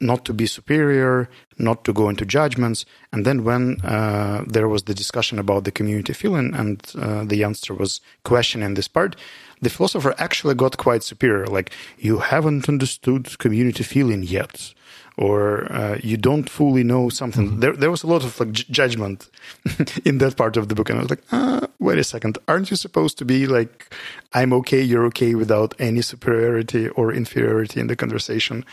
[0.00, 2.84] not to be superior, not to go into judgments.
[3.12, 7.36] And then when uh, there was the discussion about the community feeling and uh, the
[7.36, 9.16] youngster was questioning this part,
[9.60, 11.46] the philosopher actually got quite superior.
[11.46, 14.72] Like, you haven't understood community feeling yet.
[15.20, 17.58] Or uh, you don't fully know something.
[17.58, 19.28] There, there was a lot of like j- judgment
[20.04, 22.70] in that part of the book, and I was like, ah, wait a second, aren't
[22.70, 23.92] you supposed to be like,
[24.32, 28.64] I'm okay, you're okay, without any superiority or inferiority in the conversation?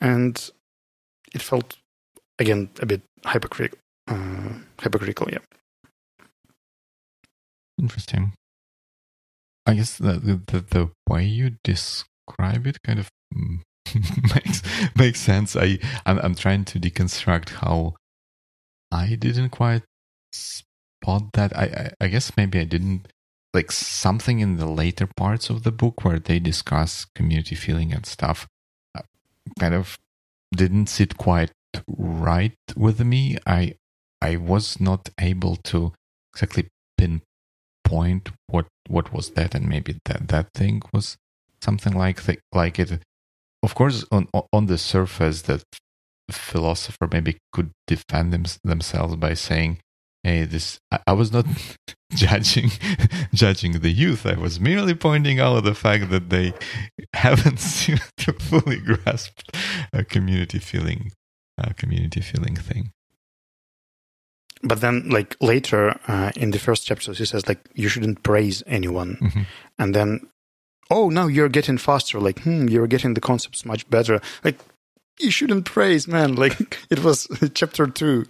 [0.00, 0.50] And
[1.32, 1.76] it felt
[2.40, 3.78] again a bit hypocritical.
[4.08, 5.38] Uh, hypocritical, yeah.
[7.80, 8.32] Interesting.
[9.66, 13.60] I guess the, the the the way you describe it kind of mm,
[14.34, 14.62] makes
[14.96, 15.56] makes sense.
[15.56, 17.94] I I'm, I'm trying to deconstruct how
[18.92, 19.82] I didn't quite
[20.32, 21.56] spot that.
[21.56, 21.64] I,
[22.00, 23.08] I I guess maybe I didn't
[23.54, 28.04] like something in the later parts of the book where they discuss community feeling and
[28.06, 28.46] stuff.
[28.96, 29.02] uh,
[29.58, 29.98] Kind of
[30.54, 31.52] didn't sit quite
[31.88, 33.36] right with me.
[33.46, 33.74] I
[34.20, 35.92] I was not able to
[36.34, 36.68] exactly
[36.98, 41.16] pinpoint what what was that, and maybe that that thing was
[41.62, 43.02] something like the, like it.
[43.66, 44.24] Of course, on
[44.56, 45.62] on the surface, that
[46.30, 49.72] philosopher maybe could defend them, themselves by saying,
[50.24, 51.46] "Hey, this I, I was not
[52.24, 52.70] judging
[53.42, 54.22] judging the youth.
[54.34, 56.52] I was merely pointing out the fact that they
[57.26, 59.34] haven't seemed to fully grasp
[59.92, 61.00] a community feeling,
[61.58, 62.92] a community feeling thing."
[64.62, 68.62] But then, like later uh, in the first chapters, he says like you shouldn't praise
[68.66, 69.46] anyone, Mhm.
[69.78, 70.10] and then,
[70.90, 72.20] oh, now you're getting faster.
[72.20, 74.20] Like, hmm, you're getting the concepts much better.
[74.44, 74.58] Like,
[75.18, 76.34] you shouldn't praise, man.
[76.46, 78.26] Like it was chapter two.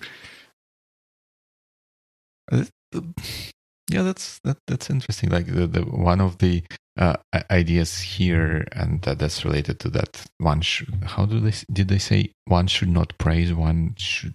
[3.90, 6.62] yeah that's that, that's interesting like the, the one of the
[6.96, 7.16] uh,
[7.50, 11.98] ideas here and that, that's related to that one should how do they did they
[11.98, 14.34] say one should not praise one should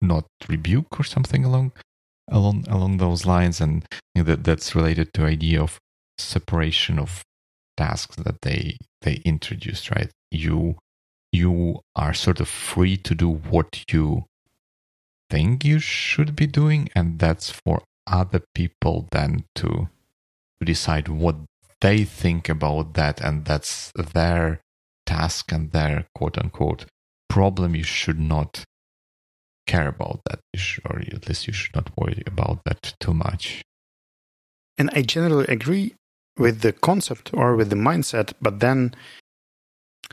[0.00, 1.72] not rebuke or something along
[2.28, 5.78] along along those lines and you know, that that's related to idea of
[6.18, 7.22] separation of
[7.76, 10.10] tasks that they they introduced right?
[10.30, 10.76] You
[11.32, 14.24] you are sort of free to do what you
[15.28, 19.88] think you should be doing and that's for other people then to
[20.58, 21.36] to decide what
[21.80, 24.60] they think about that and that's their
[25.04, 26.86] task and their quote unquote
[27.28, 27.74] problem.
[27.74, 28.64] You should not
[29.66, 30.40] care about that.
[30.88, 33.62] Or at least you should not worry about that too much.
[34.78, 35.94] And I generally agree
[36.38, 38.94] with the concept or with the mindset, but then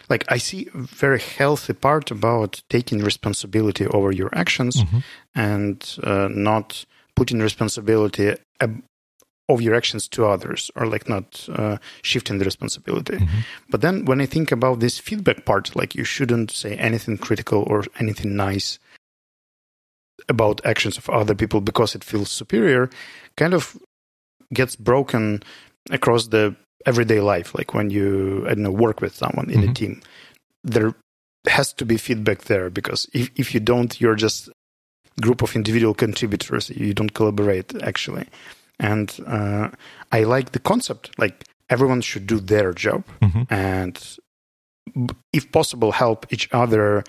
[0.10, 5.04] like I see a very healthy part about taking responsibility over your actions Mhm.
[5.36, 8.84] and uh, not putting responsibility ab-
[9.50, 13.18] of your actions to others or like not uh, shifting the responsibility.
[13.18, 13.44] Mhm.
[13.70, 17.64] But then when I think about this feedback part, like you shouldn't say anything critical
[17.68, 18.80] or anything nice
[20.30, 22.90] about actions of other people because it feels superior,
[23.36, 23.78] kind of
[24.54, 25.44] gets broken
[25.92, 27.54] across the everyday life.
[27.56, 29.76] Like when you, I don't know, work with someone in a Mhm.
[29.76, 30.02] team,
[30.64, 30.94] there
[31.48, 34.50] has to be feedback there because if, if you don't, you're just
[35.22, 36.70] group of individual contributors.
[36.70, 38.28] You don't collaborate actually.
[38.80, 39.70] And uh,
[40.12, 41.12] I like the concept.
[41.20, 43.46] Like everyone should do their job Mhm.
[43.52, 44.18] and,
[45.32, 47.04] if possible, help each other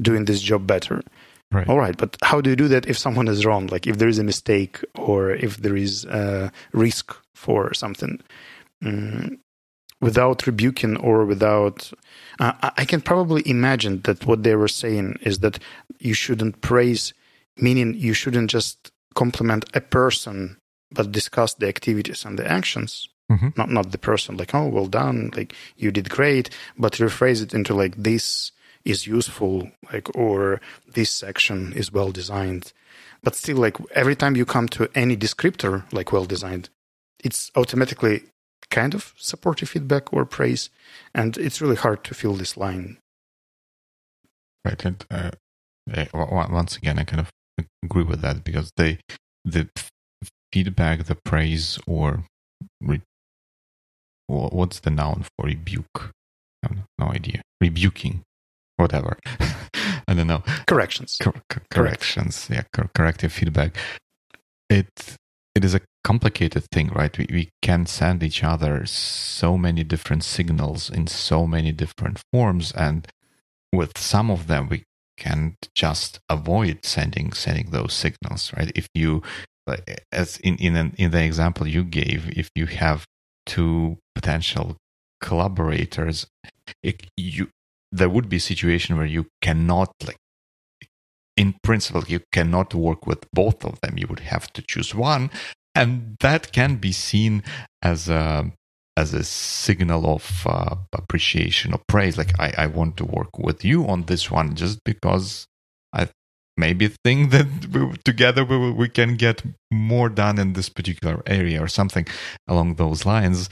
[0.00, 1.02] doing this job better.
[1.52, 3.66] Right All right, but how do you do that if someone is wrong?
[3.68, 8.20] Like if there is a mistake or if there is a risk for something,
[8.82, 9.38] mm,
[10.00, 11.90] without rebuking or without,
[12.38, 15.58] uh, I can probably imagine that what they were saying is that
[15.98, 17.12] you shouldn't praise,
[17.56, 20.58] meaning you shouldn't just compliment a person,
[20.92, 23.08] but discuss the activities and the actions.
[23.30, 23.56] Mhm.
[23.58, 27.52] Not not the person, like oh well done, like you did great, but rephrase it
[27.52, 28.52] into like this
[28.88, 32.72] is useful like or this section is well designed
[33.22, 36.68] but still like every time you come to any descriptor like well designed
[37.22, 38.22] it's automatically
[38.70, 40.70] kind of supportive feedback or praise
[41.14, 42.98] and it's really hard to fill this line
[44.68, 44.84] Right.
[44.84, 45.30] And uh,
[46.12, 48.98] once again, I kind of agree with that because they,
[49.44, 49.68] the
[50.52, 52.24] feedback, the praise, or
[52.80, 53.00] re,
[54.26, 56.12] what's the noun for rebuke?
[56.62, 57.40] I have no idea.
[57.60, 58.22] Rebuking,
[58.78, 59.18] whatever.
[60.08, 60.44] I don't know.
[60.68, 63.76] corrections Cor- cor- corrections, yeah, cor- corrective feedback.
[64.70, 65.16] It
[65.54, 67.16] it is a complicated thing, right?
[67.18, 72.72] We, we can send each other so many different signals in so many different forms,
[72.72, 73.08] and
[73.72, 74.84] with some of them, we
[75.18, 78.72] can't just avoid sending sending those signals, right?
[78.76, 79.22] If you,
[80.12, 83.06] as in in an, in the example you gave, if you have
[83.46, 84.76] two potential
[85.22, 86.26] collaborators,
[86.82, 87.48] it, you
[87.90, 90.16] there would be a situation where you cannot like
[91.36, 93.96] in principle you cannot work with both of them.
[93.96, 95.30] You would have to choose one.
[95.74, 97.44] And that can be seen
[97.82, 98.50] as a
[98.96, 102.18] as a signal of uh, appreciation or praise.
[102.18, 105.46] Like I, I want to work with you on this one just because
[105.92, 106.08] i
[106.56, 111.62] maybe think that we, together we, we can get more done in this particular area
[111.62, 112.06] or something
[112.48, 113.48] along those lines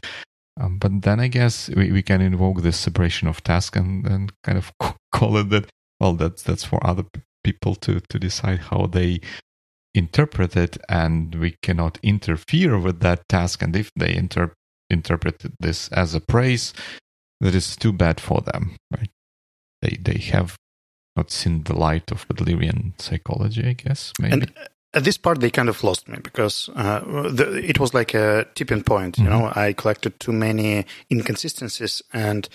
[0.60, 4.32] um, but then I guess we, we can invoke this separation of task and, and
[4.42, 4.72] kind of
[5.12, 5.66] call it that,
[6.00, 7.04] well, that's, that's for other
[7.44, 9.20] people to, to decide how they
[9.94, 10.78] interpret it.
[10.88, 13.62] And we cannot interfere with that task.
[13.62, 14.54] And if they inter-
[14.88, 16.72] interpret this as a praise,
[17.40, 19.10] that is too bad for them, right?
[19.82, 20.56] They, they have
[21.16, 24.12] not seen the light of Adlerian psychology, I guess.
[24.20, 24.32] Maybe.
[24.32, 24.52] And
[24.96, 28.46] at this part they kind of lost me because uh, the, it was like a
[28.54, 29.38] tipping point you mm-hmm.
[29.38, 29.52] know?
[29.54, 32.48] I collected too many inconsistencies and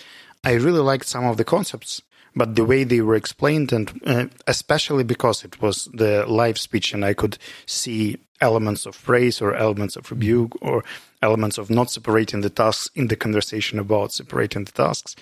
[0.44, 2.02] i really liked some of the concepts
[2.34, 6.92] but the way they were explained and uh, especially because it was the live speech
[6.92, 10.84] and i could see elements of praise or elements of rebuke or
[11.22, 15.14] elements of not separating the tasks in the conversation about separating the tasks.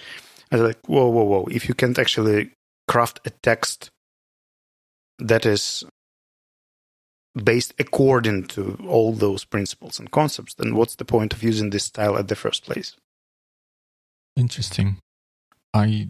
[0.51, 1.47] I was like whoa whoa whoa.
[1.51, 2.51] If you can't actually
[2.89, 3.91] craft a text
[5.19, 5.85] that is
[7.35, 11.85] based according to all those principles and concepts, then what's the point of using this
[11.85, 12.97] style at the first place?
[14.37, 14.99] Interesting.
[15.75, 16.09] I,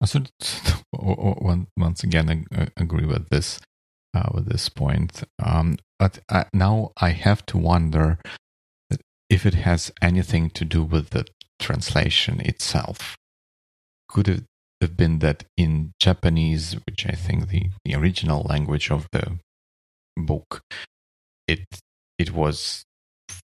[0.00, 0.86] I sort of
[1.76, 2.46] once again
[2.76, 3.60] agree with this
[4.14, 5.24] uh, with this point.
[5.42, 8.18] Um, but I, now I have to wonder
[9.28, 11.26] if it has anything to do with the
[11.58, 13.16] translation itself.
[14.08, 14.44] Could it
[14.80, 19.38] have been that in Japanese, which I think the, the original language of the
[20.16, 20.60] book,
[21.46, 21.64] it
[22.18, 22.84] it was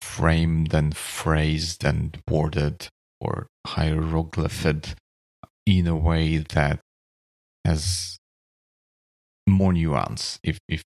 [0.01, 2.87] framed and phrased and worded
[3.21, 4.95] or hieroglyphed
[5.65, 6.79] in a way that
[7.65, 8.17] has
[9.47, 10.81] more nuance if if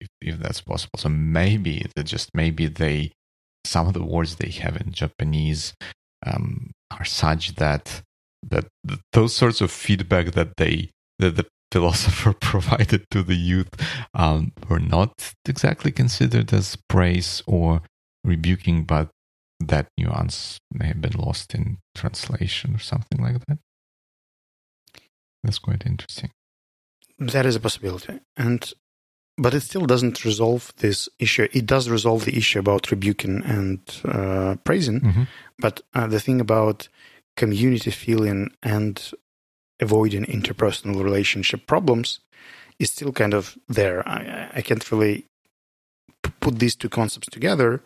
[0.00, 0.98] if, if that's possible.
[0.98, 3.12] So maybe that just maybe they
[3.64, 5.74] some of the words they have in japanese
[6.26, 8.02] um, are such that
[8.42, 8.66] that
[9.12, 13.74] those sorts of feedback that they that the philosopher provided to the youth
[14.14, 17.82] um, were not exactly considered as praise or
[18.22, 19.08] rebuking, but
[19.58, 23.58] that nuance may have been lost in translation or something like that.
[25.42, 26.30] That's quite interesting.
[27.18, 28.20] That is a possibility.
[28.36, 28.72] And
[29.36, 31.48] but it still doesn't resolve this issue.
[31.52, 35.22] It does resolve the issue about rebuking and uh, praising, mm-hmm.
[35.58, 36.88] but uh, the thing about
[37.36, 39.10] community feeling and
[39.80, 42.20] avoiding interpersonal relationship problems
[42.78, 44.06] is still kind of there.
[44.08, 45.26] I, I can't really
[46.40, 47.82] put these two concepts together.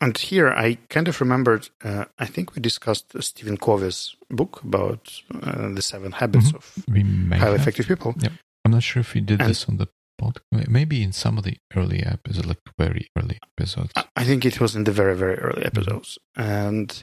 [0.00, 5.22] And here I kind of remembered, uh, I think we discussed Stephen Covey's book about
[5.42, 7.32] uh, the seven habits mm-hmm.
[7.32, 7.60] of highly have.
[7.60, 8.14] effective people.
[8.18, 8.32] Yep.
[8.64, 9.88] I'm not sure if we did and this on the
[10.20, 10.68] podcast.
[10.68, 13.92] Maybe in some of the early episodes, like very early episodes.
[14.16, 16.18] I think it was in the very, very early episodes.
[16.36, 17.02] And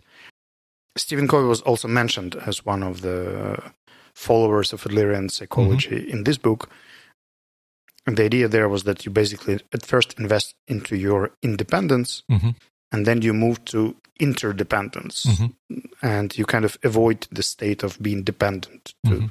[0.95, 3.61] Stephen Covey was also mentioned as one of the
[4.13, 6.11] followers of Adlerian psychology mm-hmm.
[6.11, 6.69] in this book.
[8.05, 12.49] And the idea there was that you basically at first invest into your independence mm-hmm.
[12.91, 15.77] and then you move to interdependence mm-hmm.
[16.01, 19.27] and you kind of avoid the state of being dependent to mm-hmm.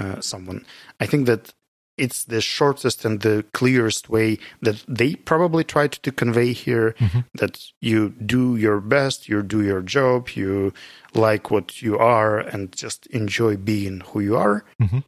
[0.00, 0.64] uh, someone.
[1.00, 1.52] I think that
[1.98, 7.20] it's the shortest and the clearest way that they probably tried to convey here mm-hmm.
[7.34, 10.72] that you do your best, you do your job, you
[11.14, 14.64] like what you are, and just enjoy being who you are.
[14.80, 14.98] Mm-hmm.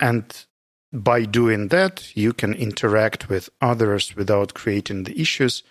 [0.00, 0.46] And
[0.92, 5.62] by doing that, you can interact with others without creating the issues.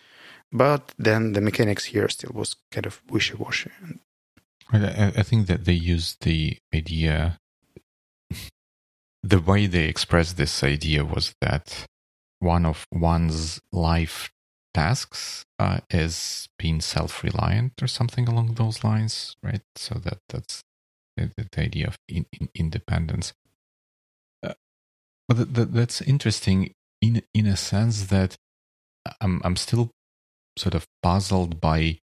[0.52, 3.72] But then the mechanics here still was kind of wishy washy.
[4.72, 7.40] I, I think that they used the idea
[9.28, 11.86] the way they expressed this idea was that
[12.40, 14.32] one of one's life
[14.74, 19.64] tasks uh, is being self-reliant or something along those lines, right?
[19.76, 20.64] So that that's
[21.18, 23.34] the, the idea of in, in independence.
[24.44, 24.54] Uh,
[25.28, 28.38] but the, the, that's interesting in in a sense that
[29.20, 29.90] I'm I'm still
[30.58, 32.00] sort of puzzled by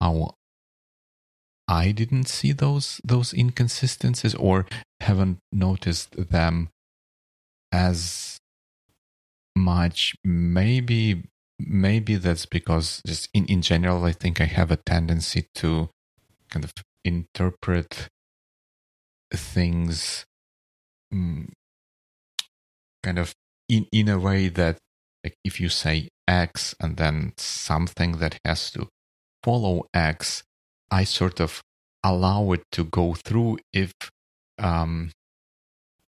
[0.00, 0.34] how
[1.68, 4.66] I didn't see those those inconsistencies or
[5.00, 6.70] haven't noticed them
[7.70, 8.38] as
[9.54, 10.16] much.
[10.24, 11.24] Maybe
[11.58, 15.90] maybe that's because just in, in general I think I have a tendency to
[16.50, 16.72] kind of
[17.04, 18.08] interpret
[19.32, 20.24] things
[21.12, 21.48] mm,
[23.02, 23.34] kind of
[23.68, 24.78] in in a way that
[25.24, 28.88] like if you say X and then something that has to
[29.42, 30.42] follow X,
[30.90, 31.62] I sort of
[32.04, 33.92] allow it to go through if
[34.58, 35.10] um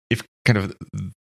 [0.09, 0.75] if kind of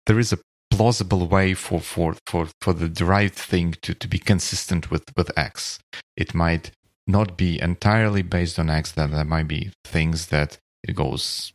[0.07, 0.39] there is a
[0.71, 5.37] plausible way for for for for the derived thing to to be consistent with with
[5.37, 5.79] X.
[6.17, 6.71] It might
[7.07, 8.93] not be entirely based on X.
[8.93, 11.53] That there might be things that it goes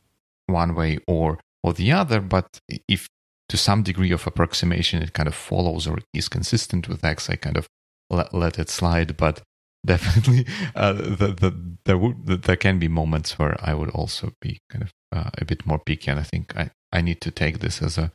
[0.48, 2.20] one way or or the other.
[2.20, 3.08] But if
[3.50, 7.36] to some degree of approximation it kind of follows or is consistent with X, I
[7.36, 7.68] kind of
[8.10, 9.18] let, let it slide.
[9.18, 9.42] But
[9.86, 14.60] definitely, uh, the, the, there would there can be moments where I would also be
[14.70, 17.60] kind of uh, a bit more picky, and I think I I need to take
[17.60, 18.12] this as a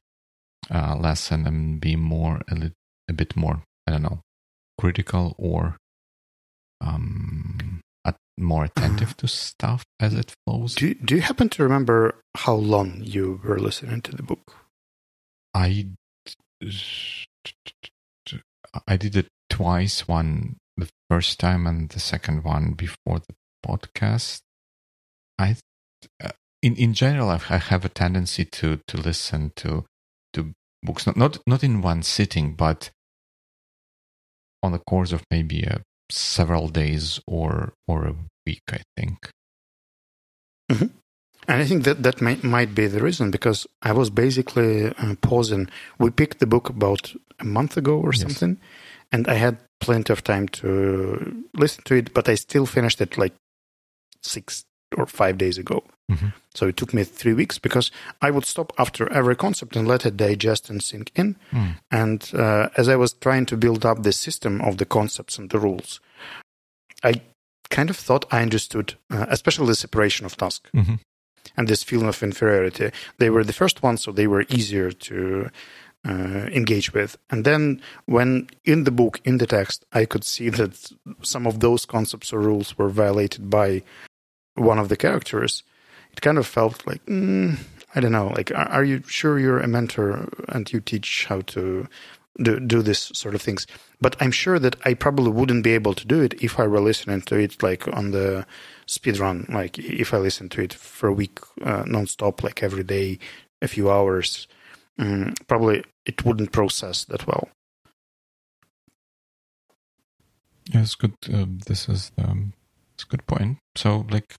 [0.71, 2.73] uh, lesson and be more a, li-
[3.09, 4.21] a bit more I don't know
[4.79, 5.77] critical or
[6.81, 10.75] um at, more attentive to stuff as it flows.
[10.75, 14.55] Do Do you happen to remember how long you were listening to the book?
[15.55, 15.89] I
[18.87, 20.07] I did it twice.
[20.07, 24.41] One the first time and the second one before the podcast.
[25.39, 25.57] I
[26.23, 26.31] uh,
[26.63, 29.85] in in general I have a tendency to to listen to
[30.33, 30.53] to
[30.83, 32.91] books not not not in one sitting but
[34.63, 35.79] on the course of maybe uh,
[36.11, 38.15] several days or or a
[38.47, 39.31] week i think
[40.71, 40.87] mm-hmm.
[41.49, 45.15] and i think that that might, might be the reason because i was basically uh,
[45.21, 45.69] pausing
[45.99, 48.23] we picked the book about a month ago or yes.
[48.23, 48.59] something
[49.13, 53.17] and i had plenty of time to listen to it but i still finished it
[53.17, 53.35] like
[54.23, 54.65] six
[54.97, 55.85] or five days ago.
[56.11, 56.29] Mm-hmm.
[56.55, 57.91] So it took me three weeks because
[58.21, 61.37] I would stop after every concept and let it digest and sink in.
[61.53, 61.77] Mm.
[61.91, 65.51] And uh, as I was trying to build up the system of the concepts and
[65.51, 66.01] the rules,
[67.05, 67.21] I
[67.71, 70.95] kind of thought I understood, uh, especially the separation of task mm-hmm.
[71.57, 72.91] and this feeling of inferiority.
[73.19, 75.51] They were the first ones, so they were easier to
[76.09, 77.17] uh, engage with.
[77.31, 80.93] And then when in the book, in the text, I could see that
[81.23, 83.83] some of those concepts or rules were violated by
[84.55, 85.63] one of the characters,
[86.13, 87.59] it kind of felt like, mm,
[87.95, 91.41] I don't know, like, are, are, you sure you're a mentor and you teach how
[91.43, 91.87] to
[92.43, 93.67] do, do this sort of things?
[94.01, 96.81] But I'm sure that I probably wouldn't be able to do it if I were
[96.81, 98.47] listening to it like on the
[98.87, 102.85] speed run, like if I listened to it for a week uh, nonstop, like every
[102.85, 103.19] day,
[103.63, 104.49] a few hours.
[105.01, 107.49] Mm, probably it wouldn't process that well.
[110.73, 111.15] Yes, good.
[111.33, 112.53] Uh, this is um,
[112.95, 113.59] it's a good point.
[113.77, 114.35] So, like,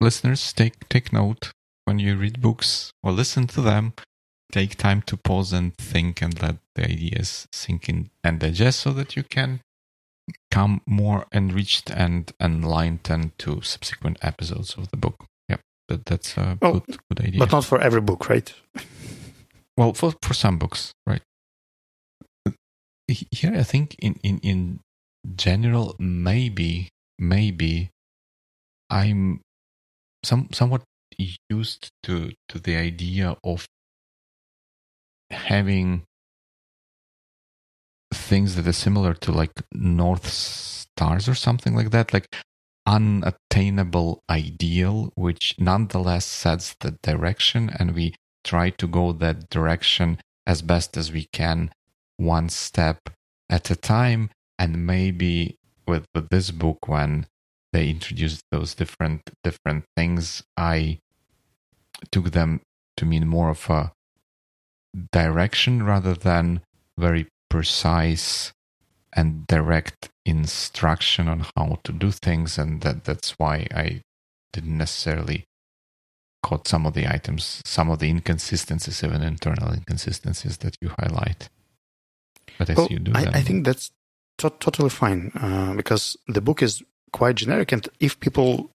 [0.00, 1.52] listeners, take take note
[1.84, 3.92] when you read books or listen to them.
[4.52, 8.92] Take time to pause and think and let the ideas sink in and digest so
[8.92, 9.60] that you can
[10.50, 15.26] come more enriched and enlightened to subsequent episodes of the book.
[15.48, 15.56] Yeah,
[15.88, 17.40] that, that's a well, good, good idea.
[17.40, 18.54] But not for every book, right?
[19.76, 21.22] Well, for, for some books, right?
[23.08, 24.80] Here, I think in, in, in
[25.36, 27.90] general, maybe, maybe
[28.90, 29.40] I'm
[30.24, 30.82] some somewhat
[31.48, 33.66] used to to the idea of
[35.30, 36.02] having
[38.12, 42.26] things that are similar to like north stars or something like that like
[42.86, 48.14] unattainable ideal which nonetheless sets the direction and we
[48.46, 51.70] try to go that direction as best as we can
[52.16, 53.10] one step
[53.50, 54.30] at a time.
[54.58, 57.26] And maybe with, with this book when
[57.72, 61.00] they introduced those different different things, I
[62.10, 62.60] took them
[62.96, 63.92] to mean more of a
[65.12, 66.62] direction rather than
[66.96, 68.52] very precise
[69.12, 72.56] and direct instruction on how to do things.
[72.56, 74.00] And that that's why I
[74.52, 75.44] didn't necessarily
[76.46, 81.48] caught some of the items, some of the inconsistencies, even internal inconsistencies that you highlight.
[82.56, 83.90] But as well, you do, I, I think that's
[84.38, 87.72] to- totally fine uh, because the book is quite generic.
[87.72, 88.70] And if people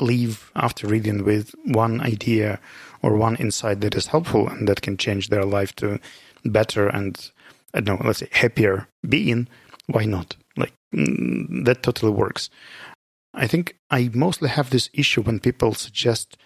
[0.00, 2.58] leave after reading with one idea
[3.02, 6.00] or one insight that is helpful and that can change their life to
[6.46, 7.30] better and
[7.74, 9.48] I don't know, let's say happier being,
[9.86, 10.34] why not?
[10.56, 12.48] Like mm, that totally works.
[13.34, 16.38] I think I mostly have this issue when people suggest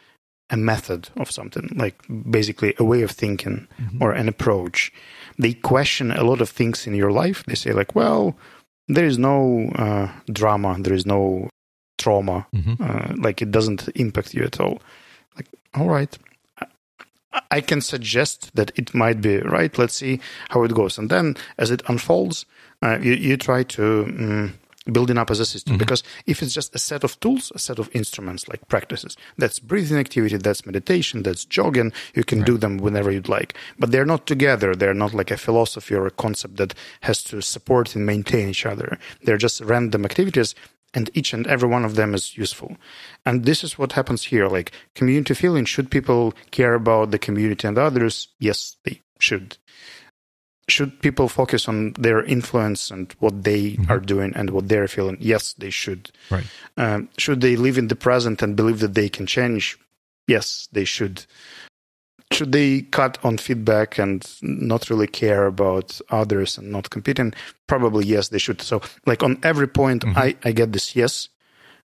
[0.51, 4.03] a method of something, like basically a way of thinking mm-hmm.
[4.03, 4.93] or an approach.
[5.39, 7.45] They question a lot of things in your life.
[7.47, 8.37] They say like, well,
[8.89, 11.49] there is no uh, drama, there is no
[11.99, 12.83] trauma, mm-hmm.
[12.83, 14.83] uh, like it doesn't impact you at all.
[15.37, 16.19] Like, all right,
[16.61, 16.67] I,
[17.51, 19.77] I can suggest that it might be right.
[19.79, 20.99] Let's see how it goes.
[20.99, 22.45] And then as it unfolds,
[22.83, 24.59] uh, you, you try to um,
[24.93, 25.75] building up as a system.
[25.77, 25.79] Mhm.
[25.79, 29.59] Because if it's just a set of tools, a set of instruments like practices, that's
[29.59, 33.55] breathing activity, that's meditation, that's jogging, you can do them whenever you'd like.
[33.79, 34.75] But they're not together.
[34.75, 38.67] They're not like a philosophy or a concept that has to support and maintain each
[38.67, 38.99] other.
[39.23, 40.55] They're just random activities.
[40.93, 42.77] And each and every one of them is useful.
[43.25, 44.49] And this is what happens here.
[44.49, 48.29] Like community feeling, should people care about the community and others?
[48.41, 49.57] Yes, they should
[50.71, 53.91] should people focus on their influence and what they Mhm.
[53.91, 55.17] are doing and what they're feeling?
[55.21, 56.11] Yes, they should.
[56.31, 56.47] Right.
[56.77, 59.79] Um, should they live in the present and believe that they can change?
[60.27, 61.25] Yes, they should.
[62.33, 67.35] Should they cut on feedback and not really care about others and not competing?
[67.67, 68.63] Probably yes, they should.
[68.63, 70.17] So, like on every point, Mhm.
[70.17, 71.29] I I get this yes,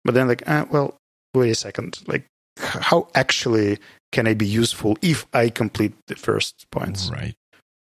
[0.05, 0.97] but then like, uh, well,
[1.35, 2.25] wait a second, like
[2.59, 3.79] how actually
[4.13, 7.11] can I be useful if I complete the first points?
[7.13, 7.35] Right.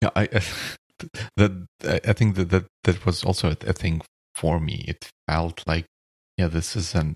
[0.03, 0.27] Yeah, I
[1.37, 1.67] that
[2.05, 4.01] I think that that, that was also a, a thing
[4.35, 4.83] for me.
[4.85, 5.85] It felt like,
[6.37, 7.13] yeah, this is a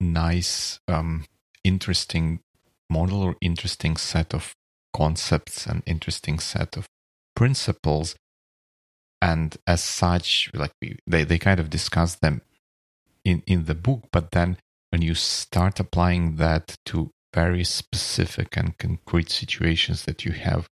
[0.00, 1.24] nice, um,
[1.64, 2.40] interesting
[2.90, 4.52] model or interesting set of
[4.94, 6.86] concepts and interesting set of
[7.34, 8.16] principles.
[9.22, 12.42] And as such, like we, they, they kind of discuss them
[13.24, 14.58] in, in the book, but then
[14.90, 20.66] when you start applying that to very specific and concrete situations that you have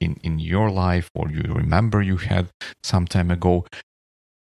[0.00, 2.48] in, in your life or you remember you had
[2.82, 3.66] some time ago,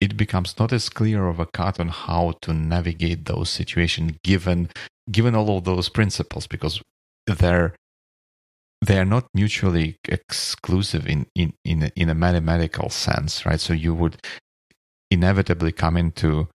[0.00, 4.68] it becomes not as clear of a cut on how to navigate those situations given
[5.10, 6.80] given all of those principles because
[7.26, 7.74] they're
[8.80, 13.60] they're not mutually exclusive in in in a, in a mathematical sense right?
[13.60, 14.16] So you would
[15.10, 16.48] inevitably come into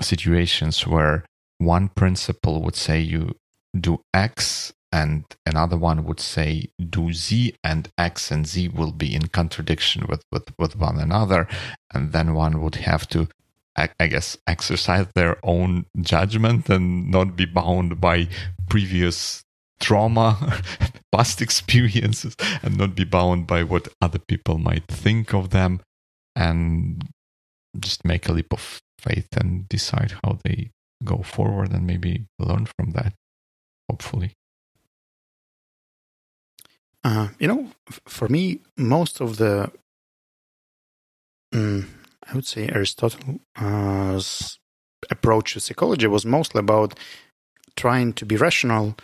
[0.00, 1.24] situations where
[1.58, 3.34] one principle would say you
[3.78, 9.14] do x and another one would say do z and x and z will be
[9.14, 11.46] in contradiction with with, with one another.
[11.92, 13.28] And then one would have to
[13.76, 18.28] I, I guess exercise their own judgment and not be bound by
[18.68, 19.44] previous
[19.80, 20.60] trauma
[21.12, 25.80] past experiences and not be bound by what other people might think of them
[26.34, 27.04] and
[27.78, 30.70] just make a leap of faith and decide how they
[31.04, 33.12] go forward and maybe learn from that
[33.88, 34.32] hopefully
[37.04, 37.68] Uh, you know,
[38.06, 39.70] for me, most of the,
[41.54, 41.86] mm,
[42.30, 44.58] I would say Aristotle's
[45.10, 46.98] approach to psychology was mostly about
[47.76, 48.96] trying to be rational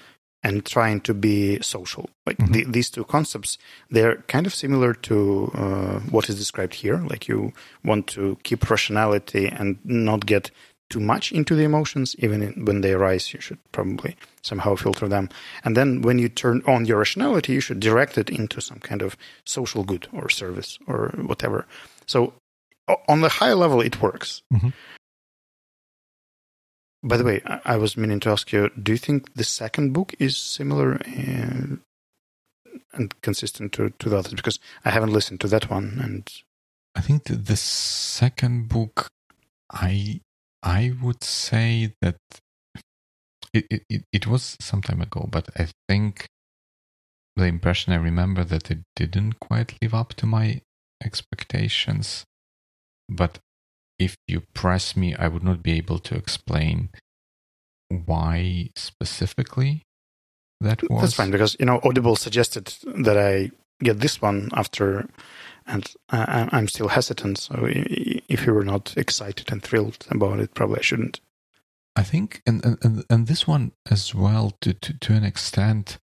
[0.42, 2.10] and trying to be social.
[2.26, 2.52] Like Mhm.
[2.52, 3.56] the, these two concepts,
[3.90, 6.98] they're kind of similar to uh, what is described here.
[6.98, 7.52] Like you
[7.84, 10.50] want to keep rationality and not get
[10.94, 13.34] too much into the emotions, even when they arise.
[13.34, 15.28] You should probably somehow filter them.
[15.64, 19.02] And then when you turn on your rationality, you should direct it into some kind
[19.02, 21.66] of social good or service or whatever.
[22.06, 22.32] So
[23.08, 24.42] on the high level, it works.
[24.52, 24.72] Mhm.
[27.02, 30.14] By the way, I was meaning to ask you: Do you think the second book
[30.18, 31.76] is similar uh,
[32.94, 34.34] and consistent to, to the others?
[34.34, 36.22] Because I haven't listened to that one, and
[36.94, 39.10] I think the second book,
[39.70, 40.20] I
[40.64, 42.16] I would say that
[43.54, 46.28] it, it, it- was some time ago, but I think
[47.36, 50.62] the impression I remember that it didn't quite live up to my
[51.04, 52.24] expectations.
[53.08, 53.38] But
[53.98, 56.90] if you press me, I would not be able to explain
[57.90, 59.82] why specifically
[60.60, 61.02] that was.
[61.02, 61.30] that's fine.
[61.32, 63.50] Because you know, Audible suggested that I
[63.82, 65.08] get this one after,
[65.66, 67.38] and I, I'm still hesitant.
[67.38, 71.20] So if you were not excited and thrilled about it, probably I shouldn't.
[71.96, 75.98] I think, and and and, this one as well, to, to to an extent,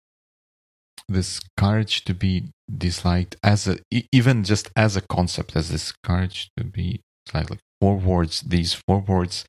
[1.08, 3.78] this courage to be disliked as a
[4.12, 7.01] even just as a concept, as this courage to be
[7.34, 8.41] like like forwards.
[8.41, 9.45] These forwards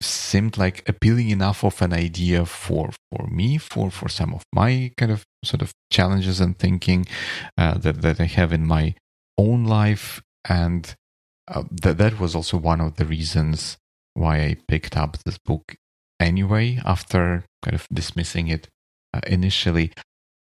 [0.00, 4.92] seemed like appealing enough of an idea for for me for for some of my
[4.96, 7.06] kind of sort of challenges and thinking
[7.58, 8.94] uh, that that I have in my
[9.38, 10.22] own life.
[10.48, 10.94] And
[11.48, 13.76] uh, that that was also one of the reasons
[14.14, 15.74] why I picked up this book
[16.20, 18.68] anyway after kind of dismissing it
[19.14, 19.92] uh, initially.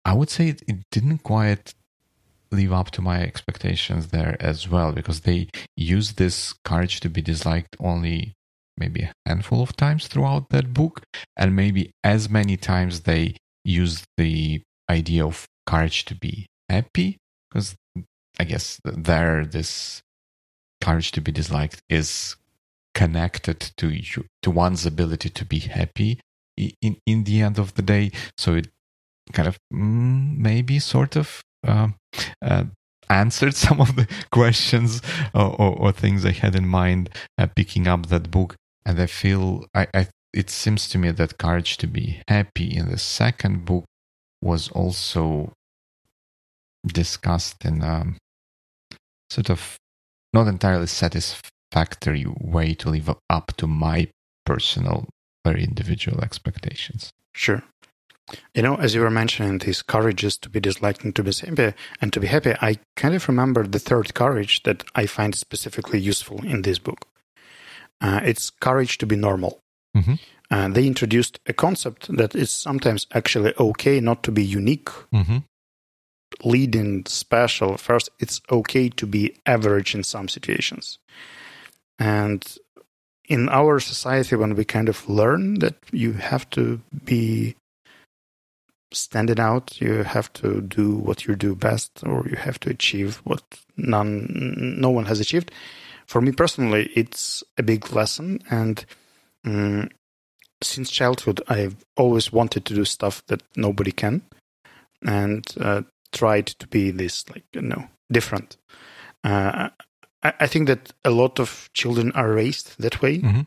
[0.03, 1.73] I would say it, it didn't quite
[2.51, 5.47] live up to my expectations there as well because they
[5.77, 8.33] use this courage to be disliked only
[8.77, 11.03] maybe a handful of times throughout that book.
[11.37, 14.61] And maybe as many times they use the
[14.91, 17.17] idea of courage to be happy
[17.49, 17.75] because
[18.39, 20.01] i guess there this
[20.81, 22.35] courage to be disliked is
[22.93, 26.19] connected to you, to one's ability to be happy
[26.57, 28.67] in in the end of the day so it
[29.31, 31.89] kind of mm, maybe sort of uh,
[32.41, 32.65] uh,
[33.09, 35.01] answered some of the questions
[35.33, 38.55] or, or, or, things I had in mind uh, picking up that book.
[38.85, 42.89] And I feel I, I it seems to me that courage to be happy in
[42.89, 43.85] the second book
[44.41, 45.53] was also
[46.85, 48.15] discussed in a
[49.29, 49.77] sort of
[50.33, 54.07] not entirely satisfactory way to live up to my
[54.45, 55.07] personal,
[55.45, 57.11] very individual expectations.
[57.33, 57.63] Sure.
[58.53, 61.73] You know, as you were mentioning, these courages to be disliked and to be happy
[62.01, 65.99] and to be happy, I kind of remember the third courage that I find specifically
[65.99, 67.07] useful in this book.
[67.99, 69.59] Uh, it's courage to be normal.
[69.95, 70.15] Mm-hmm.
[70.51, 75.37] Uh, they introduced a concept that is sometimes actually okay not to be unique, mm-hmm.
[76.43, 77.77] leading, special.
[77.77, 80.99] First, it's okay to be average in some situations.
[81.97, 82.45] And
[83.29, 87.55] in our society, when we kind of learn that you have to be
[88.91, 93.21] standing out, you have to do what you do best, or you have to achieve
[93.23, 93.41] what
[93.77, 95.49] none, no one has achieved.
[96.07, 98.83] For me personally, it's a big lesson, and
[99.45, 99.89] um,
[100.63, 104.21] since childhood, I've always wanted to do stuff that nobody can,
[105.05, 105.81] and uh,
[106.11, 108.57] tried to be this like you know different.
[109.23, 109.69] Uh,
[110.23, 113.41] I, I, think that a lot of children are raised that way mm-hmm.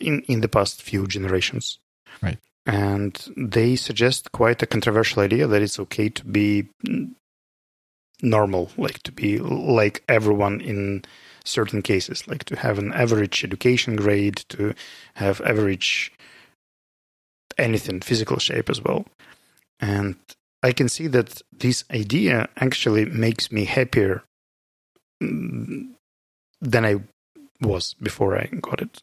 [0.00, 1.78] in in the past few generations,
[2.22, 2.38] right?
[2.66, 6.68] And they suggest quite a controversial idea that it's okay to be
[8.22, 11.04] normal, like to be like everyone in
[11.44, 14.74] certain cases, like to have an average education grade, to
[15.14, 16.12] have average
[17.58, 19.06] anything, physical shape as well.
[19.80, 20.16] And
[20.62, 24.24] I can see that this idea actually makes me happier
[25.22, 25.90] mm,
[26.60, 26.96] than I
[27.60, 29.02] was before I got it.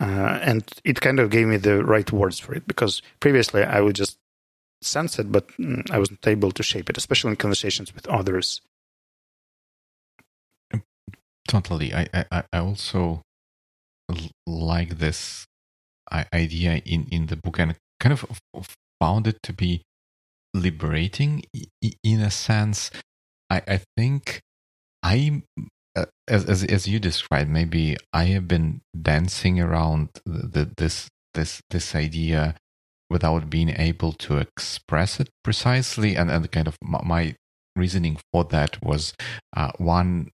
[0.00, 3.80] Uh, and it kind of gave me the right words for it because previously I
[3.80, 4.18] would just
[4.80, 8.60] sense it, but mm, I wasn't able to shape it, especially in conversations with others.
[11.48, 11.94] Totally.
[11.94, 13.22] I, I, I also
[14.46, 15.46] like this
[16.32, 18.24] idea in, in the book and kind of
[19.00, 19.82] found it to be
[20.54, 21.42] liberating
[22.04, 22.90] in a sense.
[23.50, 24.40] I, I think
[25.02, 25.42] I,
[25.96, 31.60] uh, as, as, as you described, maybe I have been dancing around the, this this
[31.70, 32.56] this idea
[33.10, 37.36] without being able to express it precisely, and and kind of my
[37.76, 39.14] reasoning for that was
[39.56, 40.30] uh, one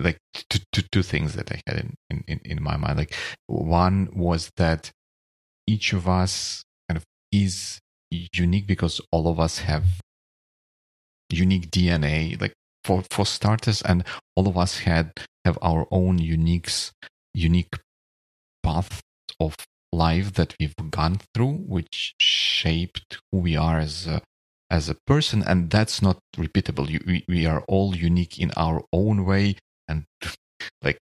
[0.00, 2.98] like two, two, two things that I had in, in, in my mind.
[2.98, 3.14] Like
[3.46, 4.90] one was that
[5.66, 7.80] each of us kind of is
[8.10, 9.84] unique because all of us have
[11.30, 12.40] unique DNA.
[12.40, 12.52] Like
[12.84, 14.04] for, for starters, and
[14.36, 15.12] all of us had
[15.44, 16.70] have our own unique
[17.34, 17.74] unique
[18.62, 19.00] path
[19.40, 19.54] of
[19.92, 24.22] life that we've gone through, which shaped who we are as a
[24.68, 26.88] as a person, and that's not repeatable.
[26.88, 29.56] You, we, we are all unique in our own way,
[29.88, 30.04] and
[30.82, 30.98] like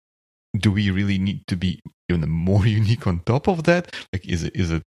[0.58, 1.80] do we really need to be
[2.10, 3.94] even more unique on top of that?
[4.12, 4.84] Like is it is it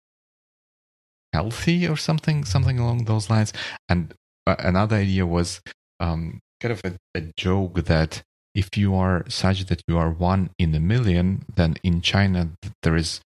[1.33, 3.53] healthy or something something along those lines?
[3.89, 4.13] And
[4.47, 5.61] uh, another idea was
[5.99, 8.23] um, kind of a, a joke that
[8.53, 12.51] if you are such that you are one in a million then in china
[12.83, 13.21] there is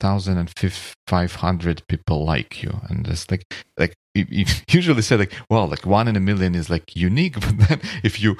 [0.00, 2.80] 1500 people like you.
[2.88, 3.44] And it's like
[3.76, 7.58] like you usually say like well like one in a million is like unique but
[7.68, 8.36] then if you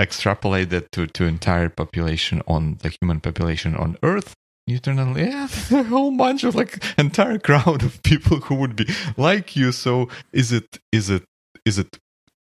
[0.00, 4.34] extrapolate that to, to entire population on the human population on Earth,
[4.66, 8.76] you turn on, yeah, a whole bunch of like entire crowd of people who would
[8.76, 8.86] be
[9.16, 9.72] like you.
[9.72, 11.24] So is it is it
[11.64, 11.98] is it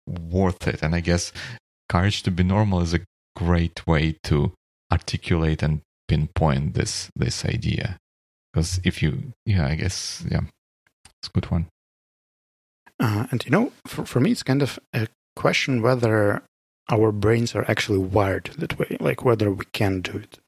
[0.08, 0.82] worth it?
[0.82, 1.32] And I guess
[1.90, 3.02] courage to be normal is a
[3.36, 4.54] great way to
[4.92, 7.98] articulate and pinpoint this this idea.
[8.52, 10.42] Because if you, yeah, I guess, yeah,
[11.22, 11.68] it's a good one.
[13.00, 16.42] Uh, and you know, for, for me, it's kind of a question whether
[16.90, 20.40] our brains are actually wired that way, like whether we can do it.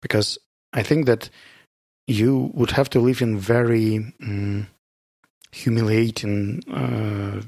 [0.00, 0.38] Because
[0.72, 1.28] I think that
[2.06, 4.68] you would have to live in very um,
[5.52, 7.42] humiliating uh,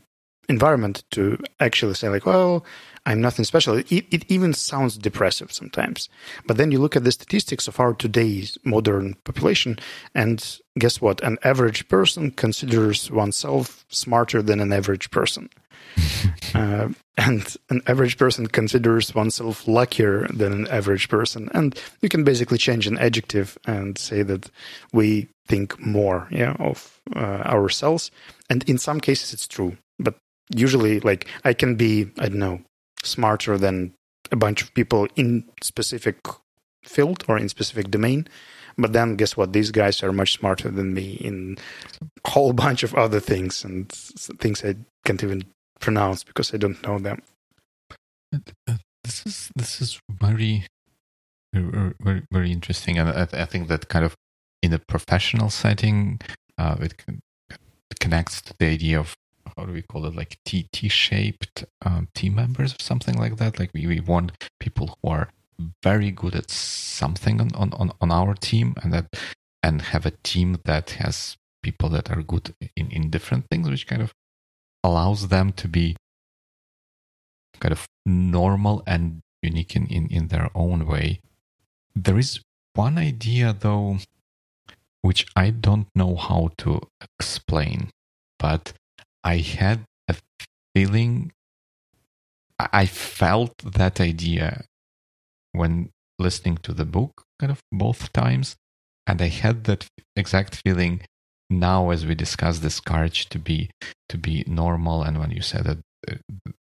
[0.48, 2.64] environment to actually say like, well,
[3.06, 3.78] I'm nothing special.
[3.78, 6.08] It, it, even sounds depressive sometimes.
[6.46, 9.78] But then you look at the statistics of our today's modern population,
[10.14, 11.20] and guess what?
[11.22, 15.48] An average person considers oneself smarter than an average person.
[16.54, 21.50] uh, and an average person considers oneself luckier than an average person.
[21.54, 24.50] And you can basically change an adjective and say that
[24.92, 28.10] we think more yeah, of uh, ourselves.
[28.48, 29.76] And in some cases, it's true.
[29.98, 30.14] But
[30.54, 32.60] usually, like, I can be, I don't know,
[33.02, 33.92] smarter than
[34.30, 36.16] a bunch of people in specific
[36.84, 38.26] field or in specific domain
[38.76, 39.52] But then guess what?
[39.52, 41.58] These guys are much smarter than me in
[42.24, 45.44] a whole bunch of other things and things I can't even
[45.82, 47.18] pronounce because I don't know them.
[48.32, 50.66] Uh, this is this is very
[51.52, 54.14] very very interesting, and I, I think that kind of
[54.62, 56.20] in a professional setting,
[56.56, 56.94] uh, it,
[58.00, 59.14] connects to the idea of
[59.56, 63.36] how do we call it like T T shaped um, team members or something like
[63.36, 63.58] that.
[63.58, 65.28] Like we, we want people who are
[65.82, 69.06] very good at something on, on, on our team and that
[69.62, 73.86] and have a team that has people that are good in, in different things, which
[73.86, 74.12] kind of
[74.82, 75.96] allows them to be
[77.60, 81.20] kind of normal and unique in, in, in their own way.
[81.94, 82.40] There is
[82.74, 83.98] one idea though
[85.02, 86.80] which I don't know how to
[87.18, 87.90] explain,
[88.38, 88.72] but
[89.24, 90.14] I had a
[90.74, 91.32] feeling,
[92.58, 94.64] I felt that idea
[95.50, 98.56] when listening to the book, kind of both times.
[99.06, 101.02] And I had that exact feeling
[101.50, 103.70] now as we discuss this courage to be
[104.08, 105.78] to be normal and when you said that
[106.10, 106.14] uh,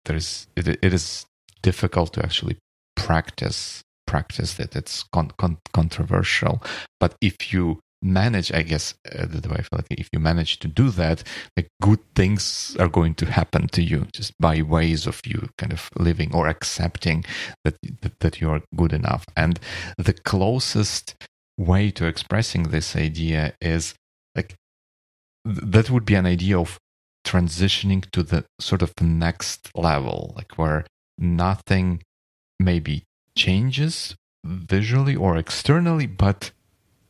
[0.05, 1.25] there's it, it is
[1.61, 2.57] difficult to actually
[2.95, 6.63] practice practice that it's con- con- controversial.
[6.99, 10.57] But if you manage i guess uh, the way i feel like if you manage
[10.57, 11.21] to do that
[11.57, 15.73] like good things are going to happen to you just by ways of you kind
[15.73, 17.25] of living or accepting
[17.65, 19.25] that that, that you are good enough.
[19.35, 19.59] And
[19.97, 21.15] the closest
[21.57, 23.93] way to expressing this idea is
[24.35, 24.55] like
[25.45, 26.79] th- that would be an idea of
[27.25, 30.85] transitioning to the sort of next level like where
[31.17, 32.01] nothing
[32.59, 33.03] maybe
[33.37, 34.15] changes
[34.45, 36.51] visually or externally but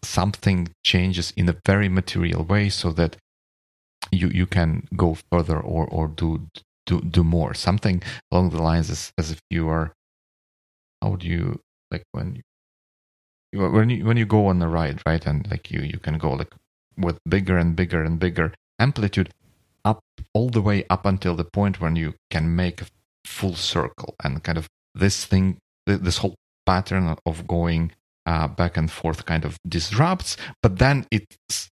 [0.03, 3.17] something changes in a very material way so that
[4.11, 6.47] you you can go further or or do
[6.85, 7.53] do do more.
[7.53, 8.01] Something
[8.31, 9.93] along the lines as, as if you are
[11.01, 11.61] how do you
[11.91, 12.41] like when
[13.51, 15.25] you when you when you go on a ride right?
[15.25, 16.53] And like you you can go like
[16.99, 19.29] with bigger and bigger and bigger amplitude
[19.85, 19.99] up
[20.33, 22.87] all the way up until the point when you can make a
[23.25, 26.35] full circle and kind of this thing this whole
[26.65, 27.91] pattern of going
[28.25, 31.25] uh, back and forth kind of disrupts, but then it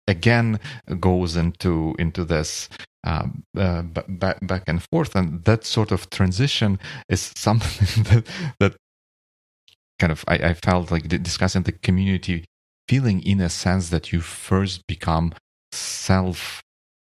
[0.07, 0.59] again
[0.99, 2.69] goes into into this
[3.05, 8.25] uh, uh, back back and forth, and that sort of transition is something that
[8.59, 8.75] that
[9.99, 12.45] kind of I, I felt like discussing the community
[12.87, 15.33] feeling in a sense that you first become
[15.71, 16.61] self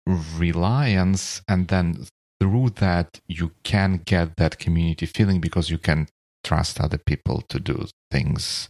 [0.07, 2.07] reliance and then
[2.41, 6.07] through that you can get that community feeling because you can
[6.45, 8.69] trust other people to do things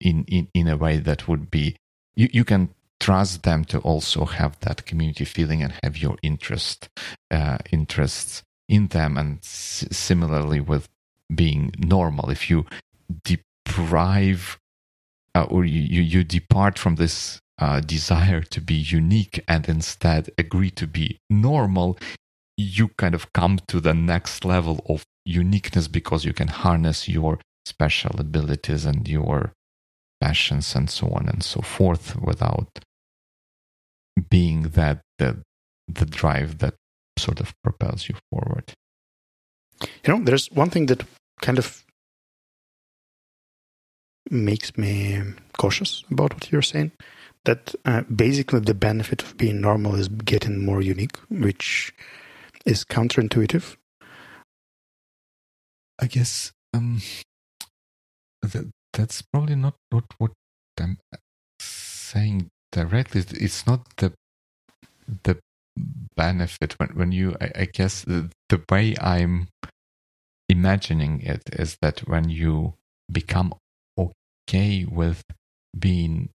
[0.00, 1.76] in, in, in a way that would be
[2.16, 2.70] you, you can
[3.00, 6.88] trust them to also have that community feeling and have your interest
[7.30, 9.18] uh, interests in them.
[9.18, 10.88] And s- similarly with
[11.34, 12.66] being normal if you
[13.24, 14.58] deprive
[15.34, 20.70] uh, or you, you, depart from this uh, desire to be unique and instead agree
[20.70, 21.98] to be normal
[22.56, 27.38] you kind of come to the next level of uniqueness because you can harness your
[27.66, 29.52] special abilities and your
[30.20, 32.68] passions and so on and so forth without
[34.30, 35.42] being that the
[35.88, 36.74] the drive that
[37.18, 38.72] sort of propels you forward.
[39.80, 41.02] You know there's one thing that
[41.40, 41.83] kind of
[44.30, 45.22] makes me
[45.58, 46.92] cautious about what you're saying.
[47.44, 51.94] That uh, basically the benefit of being normal is getting more unique which
[52.64, 53.76] is counterintuitive.
[56.00, 57.02] I guess um
[58.42, 60.32] the, that's probably not, not what
[60.80, 60.98] I'm
[61.60, 63.24] saying directly.
[63.30, 64.12] It's not the
[65.24, 65.38] the
[66.16, 66.78] benefit.
[66.78, 69.48] When when you I, I guess the, the way I'm
[70.48, 72.74] imagining it is that when you
[73.10, 73.54] become
[74.48, 75.22] okay with
[75.78, 76.30] being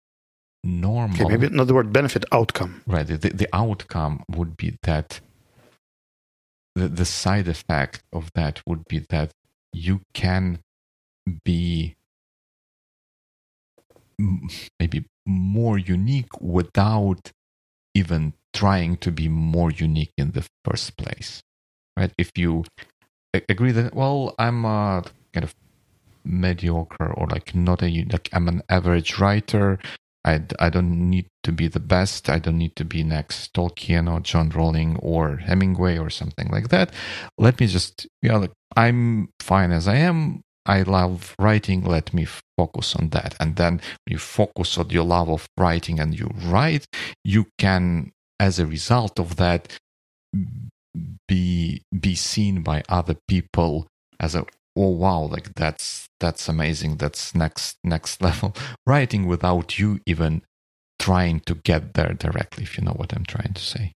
[0.63, 1.21] normal.
[1.21, 2.81] Okay, maybe not the word benefit, outcome.
[2.87, 3.05] Right.
[3.05, 5.19] The, the outcome would be that
[6.75, 9.31] the, the side effect of that would be that
[9.73, 10.59] you can
[11.43, 11.95] be
[14.79, 17.31] maybe more unique without
[17.93, 21.41] even trying to be more unique in the first place
[21.97, 22.63] right if you
[23.49, 25.03] agree that well i'm a
[25.33, 25.53] kind of
[26.25, 29.79] mediocre or like not a like i'm an average writer
[30.25, 32.29] I, I don't need to be the best.
[32.29, 36.69] I don't need to be next Tolkien or John Rowling or Hemingway or something like
[36.69, 36.91] that.
[37.37, 40.41] Let me just, you know, like, I'm fine as I am.
[40.65, 42.25] I love writing, let me
[42.57, 43.35] focus on that.
[43.39, 46.87] And then you focus on your love of writing and you write,
[47.23, 49.77] you can, as a result of that,
[51.27, 53.87] be be seen by other people
[54.19, 54.45] as a
[54.75, 58.53] oh wow like that's that's amazing that's next next level
[58.85, 60.41] writing without you even
[60.99, 63.93] trying to get there directly if you know what i'm trying to say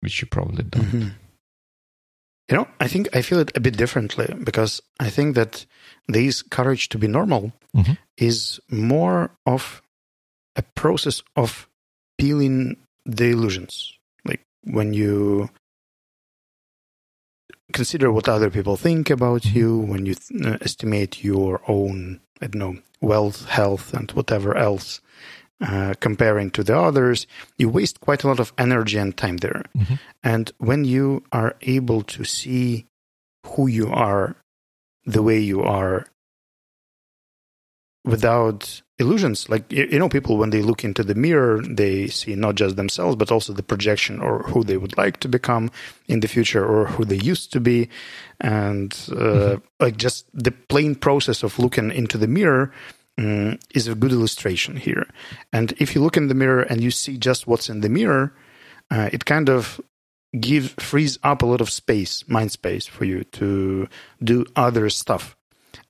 [0.00, 1.08] which you probably don't Mm-hmm.
[2.50, 5.66] You know, I think I feel it a bit differently because I think that
[6.08, 7.96] this courage to be normal Mhm.
[8.16, 9.82] is more of
[10.56, 11.68] a process of
[12.18, 12.76] peeling
[13.06, 13.92] the illusions.
[14.24, 15.50] Like when you
[17.72, 22.46] consider what other people think about you, when you th- uh, estimate your own, I
[22.48, 25.00] don't know, wealth, health, and whatever else,
[25.60, 27.26] uh, comparing to the others,
[27.58, 29.62] you waste quite a lot of energy and time there.
[29.76, 29.98] Mhm.
[30.22, 32.86] And when you are able to see
[33.46, 34.36] who you are,
[35.04, 36.06] the way you are,
[38.04, 42.54] without illusions, like you know, people when they look into the mirror, they see not
[42.54, 45.70] just themselves, but also the projection or who they would like to become
[46.08, 47.88] in the future or who they used to be.
[48.40, 52.72] And uh, like just the plain process of looking into the mirror
[53.18, 55.06] mm, is a good illustration here.
[55.52, 58.34] And if you look in the mirror and you see just what's in the mirror,
[58.90, 59.80] uh, it kind of
[60.38, 63.88] give frees up a lot of space, mind space for you to
[64.22, 65.36] do other stuff.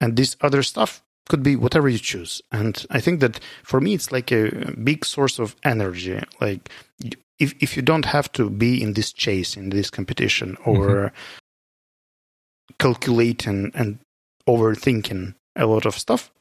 [0.00, 2.42] And this other stuff could be whatever you choose.
[2.50, 6.20] And I think that for me, it's like a big source of energy.
[6.40, 6.68] Like
[7.38, 11.16] if if you don't have to be in this chase, in this competition, or mm-hmm.
[12.78, 14.00] calculating and
[14.48, 16.32] overthinking a lot of stuff.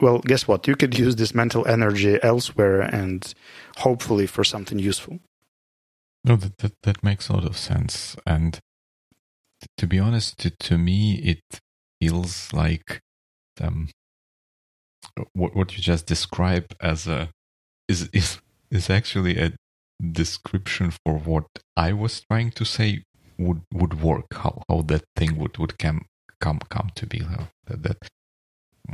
[0.00, 0.68] Well, guess what?
[0.68, 3.34] You could use this mental energy elsewhere and
[3.78, 5.18] hopefully for something useful.
[6.24, 8.16] No, that, that that makes a lot of sense.
[8.26, 8.60] And
[9.78, 11.60] to be honest, to, to me, it
[12.00, 13.00] feels like
[13.60, 13.88] um,
[15.32, 17.30] what what you just described as a
[17.88, 18.40] is is
[18.70, 19.52] is actually a
[20.12, 21.46] description for what
[21.76, 23.04] I was trying to say
[23.38, 24.26] would would work.
[24.34, 26.06] How how that thing would would come
[26.40, 27.20] come come to be.
[27.66, 27.98] That, that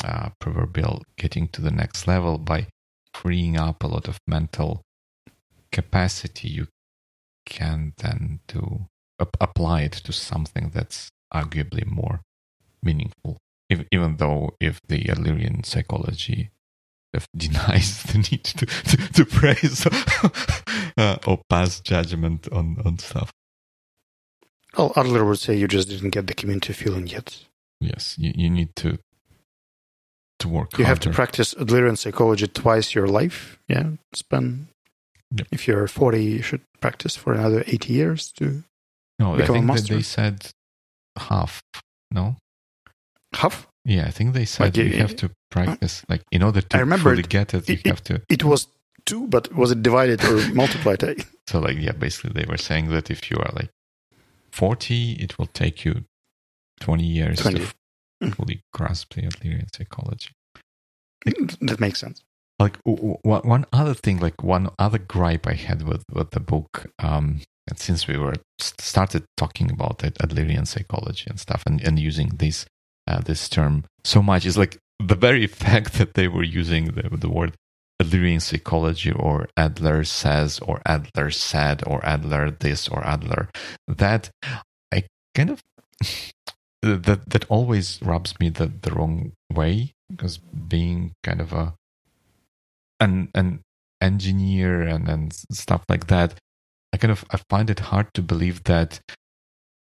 [0.04, 2.66] uh, proverbial getting to the next level by
[3.12, 4.82] freeing up a lot of mental
[5.70, 6.66] capacity you
[7.46, 8.86] can then to
[9.20, 12.20] ap- apply it to something that's arguably more
[12.82, 13.36] meaningful.
[13.70, 16.50] If, even though if the Adlerian psychology
[17.36, 19.86] denies the need to, to, to praise
[20.96, 23.32] uh, or pass judgment on, on stuff.
[24.76, 27.44] Well, Adler would say you just didn't get the community feeling yet.
[27.80, 28.98] Yes, you, you need to
[30.40, 33.58] to work You have to practice Adlerian psychology twice your life.
[33.68, 34.66] Yeah, spend.
[35.36, 35.48] Yep.
[35.52, 38.64] If you're 40, you should practice for another 80 years to
[39.18, 39.94] no, I become a think that master.
[39.94, 40.50] they said
[41.16, 41.62] half.
[42.10, 42.36] No,
[43.34, 43.66] half.
[43.84, 46.04] yeah, I think they said Like, you uh, have to practice.
[46.08, 48.42] Like in order to I remember fully it- get it, you it- have to It
[48.44, 48.68] was
[49.06, 51.02] two, but was it divided or multiplied?
[51.04, 51.16] I-
[51.50, 53.70] So like yeah, basically they were saying that if you are like
[54.50, 56.04] forty, it will take you
[56.80, 57.58] twenty years 20.
[57.60, 57.66] to
[58.22, 58.34] Mm.
[58.36, 60.30] fully grasp the Adlerian psychology.
[61.60, 62.22] that makes sense.
[62.60, 67.40] Like one other thing, like one other gripe I had with with the book, um,
[67.68, 72.28] and since we were started talking about it, Adlerian psychology and stuff, and, and using
[72.38, 72.66] this
[73.06, 74.46] uh, this term so much.
[74.46, 77.54] Is like the very fact that they were using the the word
[78.02, 83.48] Adlerian psychology or Adler says or Adler said or Adler this or Adler
[83.86, 84.30] that
[84.92, 85.62] I kind of
[86.82, 91.74] that that always rubs me the, the wrong way because being kind of a
[93.00, 93.60] an an
[94.00, 96.34] engineer and and stuff like that
[96.92, 99.00] I kind of I find it hard to believe that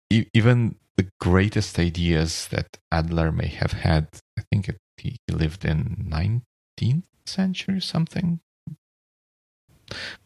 [0.10, 6.08] even the greatest ideas that Adler may have had I think it, he, lived in
[6.10, 8.39] 19th century something.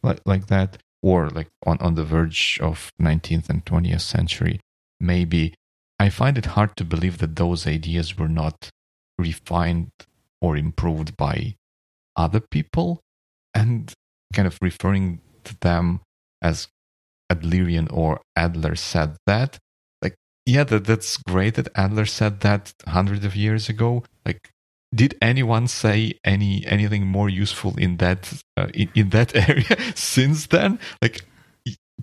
[0.04, 4.60] Like like that or like on on the verge of 19th and 20th century
[5.00, 5.54] maybe.
[6.02, 8.70] I find it hard to believe that those ideas were not
[9.18, 9.92] refined
[10.42, 11.56] or improved by
[12.16, 13.02] other people
[13.54, 13.94] and
[14.34, 16.02] kind of referring to them
[16.42, 16.68] as
[17.32, 19.58] adlerian or adler said that
[20.50, 24.04] yeah that, that's great that adler said that hundreds of years ago.
[24.26, 24.52] Like
[24.94, 30.48] did anyone say any anything more useful in that uh, in, in that area since
[30.48, 30.80] then?
[31.02, 31.26] Like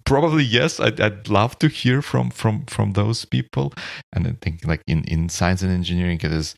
[0.05, 0.79] probably yes.
[0.79, 3.73] I'd, I'd love to hear from from from those people.
[4.13, 6.55] And i think like in in science and engineering it is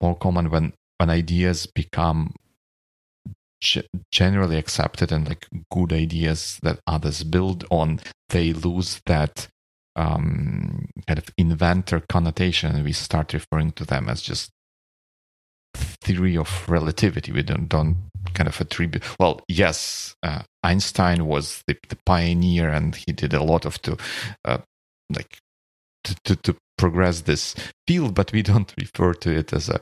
[0.00, 2.34] more common when when ideas become
[3.60, 9.48] ge- generally accepted and like good ideas that others build on they lose that
[9.96, 14.50] um kind of inventor connotation we start referring to them as just
[15.74, 17.32] theory of relativity.
[17.32, 17.96] We don't don't
[18.34, 19.04] kind of attribute.
[19.18, 23.96] Well, yes, uh, Einstein was the, the pioneer, and he did a lot of to
[24.44, 24.58] uh,
[25.14, 25.38] like
[26.04, 27.54] to, to, to progress this
[27.86, 29.80] field, but we don't refer to it as a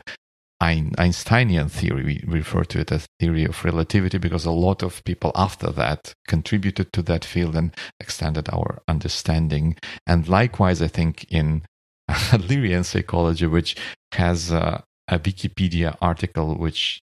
[0.60, 2.02] Einsteinian theory.
[2.04, 6.12] We refer to it as theory of relativity because a lot of people after that
[6.28, 9.76] contributed to that field and extended our understanding.
[10.06, 11.62] And likewise, I think in
[12.10, 13.76] Adlerian psychology, which
[14.12, 17.00] has a, a Wikipedia article which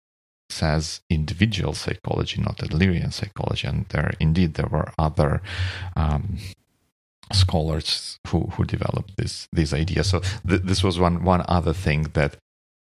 [0.49, 5.41] says individual psychology, not Adlerian psychology, and there indeed there were other
[5.95, 6.37] um,
[7.31, 10.09] scholars who who developed this these ideas.
[10.09, 12.37] So th- this was one one other thing that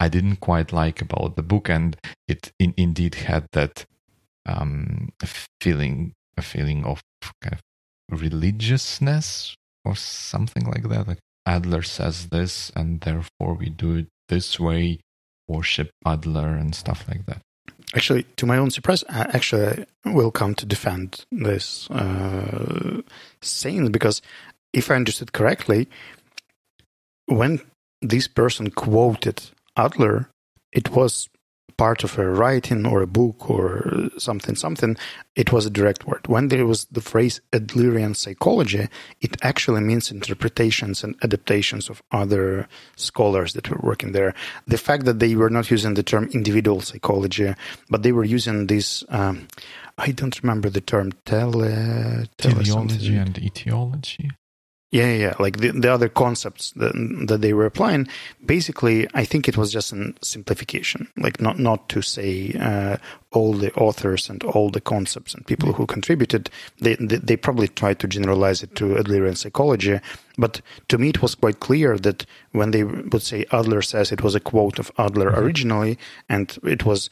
[0.02, 1.96] I didn't quite like about the book, and
[2.26, 3.84] it in, indeed had that
[4.44, 5.10] um,
[5.60, 7.04] feeling, a feeling of
[7.40, 11.06] kind of religiousness or something like that.
[11.06, 14.98] Like Adler says this, and therefore we do it this way,
[15.46, 17.40] worship Adler and stuff like that.
[17.94, 23.02] Actually, to my own surprise, I actually will come to defend this uh,
[23.40, 24.20] saying because
[24.72, 25.86] if I understood correctly,
[27.26, 27.60] when
[28.00, 30.28] this person quoted Adler,
[30.72, 31.28] it was
[31.76, 34.96] part of a writing or a book or something, something,
[35.34, 36.26] it was a direct word.
[36.26, 38.88] When there was the phrase Adlerian psychology,
[39.20, 44.34] it actually means interpretations and adaptations of other scholars that were working there.
[44.66, 47.54] The fact that they were not using the term individual psychology,
[47.88, 49.48] but they were using this, um,
[49.98, 54.30] I don't remember the term, tele, tele teleology and etiology.
[54.92, 56.92] Yeah, yeah, like the, the other concepts that,
[57.26, 58.08] that they were applying.
[58.44, 62.98] Basically, I think it was just a simplification, like not not to say uh,
[63.30, 66.50] all the authors and all the concepts and people who contributed.
[66.78, 69.98] They, they, they probably tried to generalize it to Adlerian psychology,
[70.36, 74.22] but to me it was quite clear that when they would say Adler says it
[74.22, 75.40] was a quote of Adler mm-hmm.
[75.40, 77.08] originally, and it was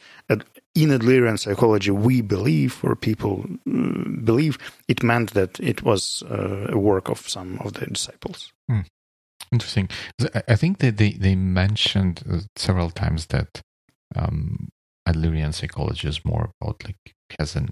[0.73, 4.57] in Adlerian psychology, we believe, or people uh, believe,
[4.87, 8.53] it meant that it was uh, a work of some of the disciples.
[8.69, 8.81] Hmm.
[9.51, 9.89] Interesting.
[10.47, 13.61] I think that they, they mentioned uh, several times that
[14.15, 14.69] um,
[15.07, 17.67] Adlerian psychology is more about like has a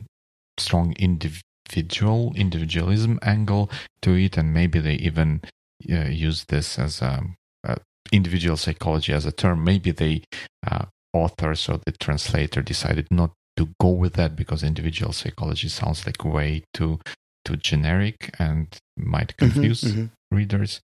[0.58, 3.70] strong individual individualism angle
[4.02, 5.41] to it, and maybe they even
[5.89, 7.24] uh, use this as a,
[7.64, 7.78] a
[8.12, 9.64] individual psychology as a term.
[9.64, 10.24] Maybe they
[10.70, 16.05] uh, authors or the translator decided not to go with that because individual psychology sounds
[16.05, 16.99] like way too
[17.45, 20.36] too generic and might mm-hmm, confuse mm-hmm, mm-hmm.
[20.36, 20.82] readers.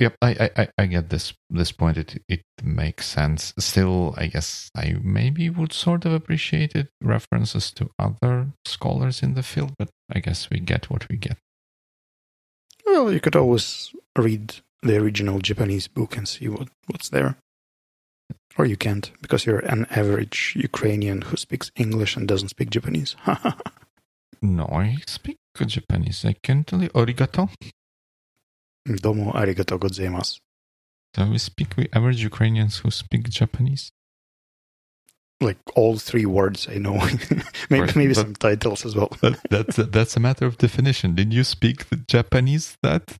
[0.00, 1.96] Yep, I, I, I get this this point.
[1.96, 3.54] It it makes sense.
[3.58, 9.34] Still, I guess I maybe would sort of appreciate it references to other scholars in
[9.34, 11.38] the field, but I guess we get what we get.
[12.84, 17.36] Well, you could always read the original Japanese book and see what, what's there.
[18.56, 23.16] Or you can't, because you're an average Ukrainian who speaks English and doesn't speak Japanese.
[24.42, 26.24] no, I speak Japanese.
[26.24, 27.50] I can tell you arigato.
[28.86, 30.38] Domo arigato gozaimasu.
[31.16, 33.90] So we speak with average Ukrainians who speak Japanese?
[35.40, 36.94] Like all three words I know.
[37.70, 39.10] maybe right, maybe some titles as well.
[39.50, 41.14] that's, a, that's a matter of definition.
[41.14, 43.16] Did you speak the Japanese that?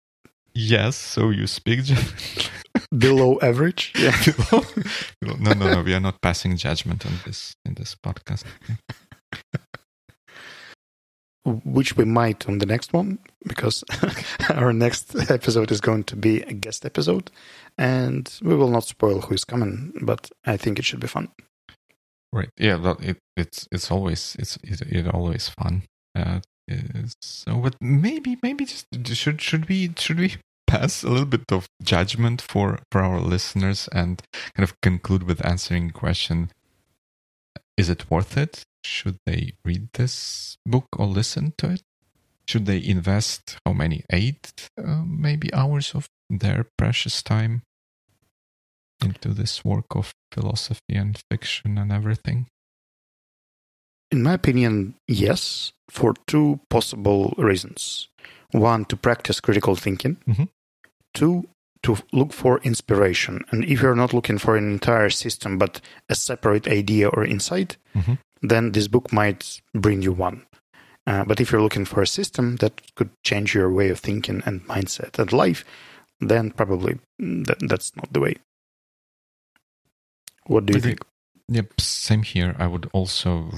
[0.55, 2.51] Yes, so you speak Japanese
[2.97, 3.93] below average.
[3.99, 4.17] Yeah.
[5.23, 5.83] no, no, no.
[5.83, 8.45] We are not passing judgment on this in this podcast.
[11.45, 13.85] Which we might on the next one because
[14.51, 17.31] our next episode is going to be a guest episode,
[17.77, 21.29] and we will not spoil who is coming, but I think it should be fun.
[22.33, 22.51] Right.
[22.57, 22.95] Yeah.
[23.01, 25.83] It, it's it's always it's it's it always fun.
[26.17, 26.41] Uh,
[27.21, 30.37] so, but maybe maybe just should should we should we
[30.67, 34.23] pass a little bit of judgment for for our listeners and
[34.57, 36.51] kind of conclude with answering question?
[37.77, 38.63] Is it worth it?
[38.85, 41.83] Should they read this book or listen to it?
[42.49, 44.05] Should they invest how many?
[44.11, 47.63] Eight uh, maybe hours of their precious time
[49.03, 52.47] into this work of philosophy and fiction and everything
[54.15, 58.09] in my opinion yes for two possible reasons.
[58.53, 60.17] One to practice critical thinking.
[60.29, 60.45] Mm-hmm.
[61.13, 61.49] two
[61.83, 63.45] to look for inspiration.
[63.51, 67.77] And if you're not looking for an entire system but a separate idea or insight
[67.95, 68.15] mm-hmm.
[68.41, 70.47] then this book might bring you one.
[71.07, 74.43] Uh, but if you're looking for a system that could change your way of thinking
[74.47, 75.65] and mindset and life
[76.21, 78.37] then probably that, that's not the way.
[80.47, 81.01] What do you think?
[81.49, 82.55] Yep same here.
[82.59, 83.51] I would also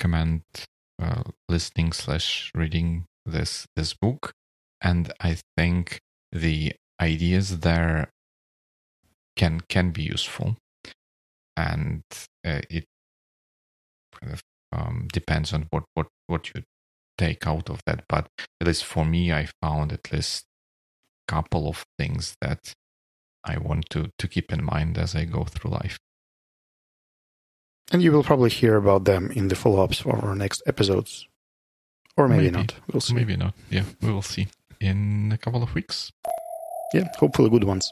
[0.00, 0.42] recommend
[1.02, 4.32] uh, listening slash reading this this book,
[4.80, 6.00] and I think
[6.32, 8.08] the ideas there
[9.36, 10.56] can can be useful,
[11.54, 12.02] and
[12.46, 12.84] uh, it
[14.18, 14.40] kind of
[14.72, 16.62] um, depends on what what what you
[17.18, 18.04] take out of that.
[18.08, 18.26] But
[18.60, 20.46] at least for me, I found at least
[21.28, 22.72] a couple of things that
[23.44, 25.98] I want to to keep in mind as I go through life.
[27.90, 31.26] And you will probably hear about them in the follow ups for our next episodes.
[32.16, 32.56] Or maybe, Maybe.
[32.56, 32.74] not.
[32.92, 33.14] We'll see.
[33.14, 33.54] Maybe not.
[33.70, 34.48] Yeah, we will see
[34.80, 36.12] in a couple of weeks.
[36.92, 37.90] Yeah, hopefully good ones.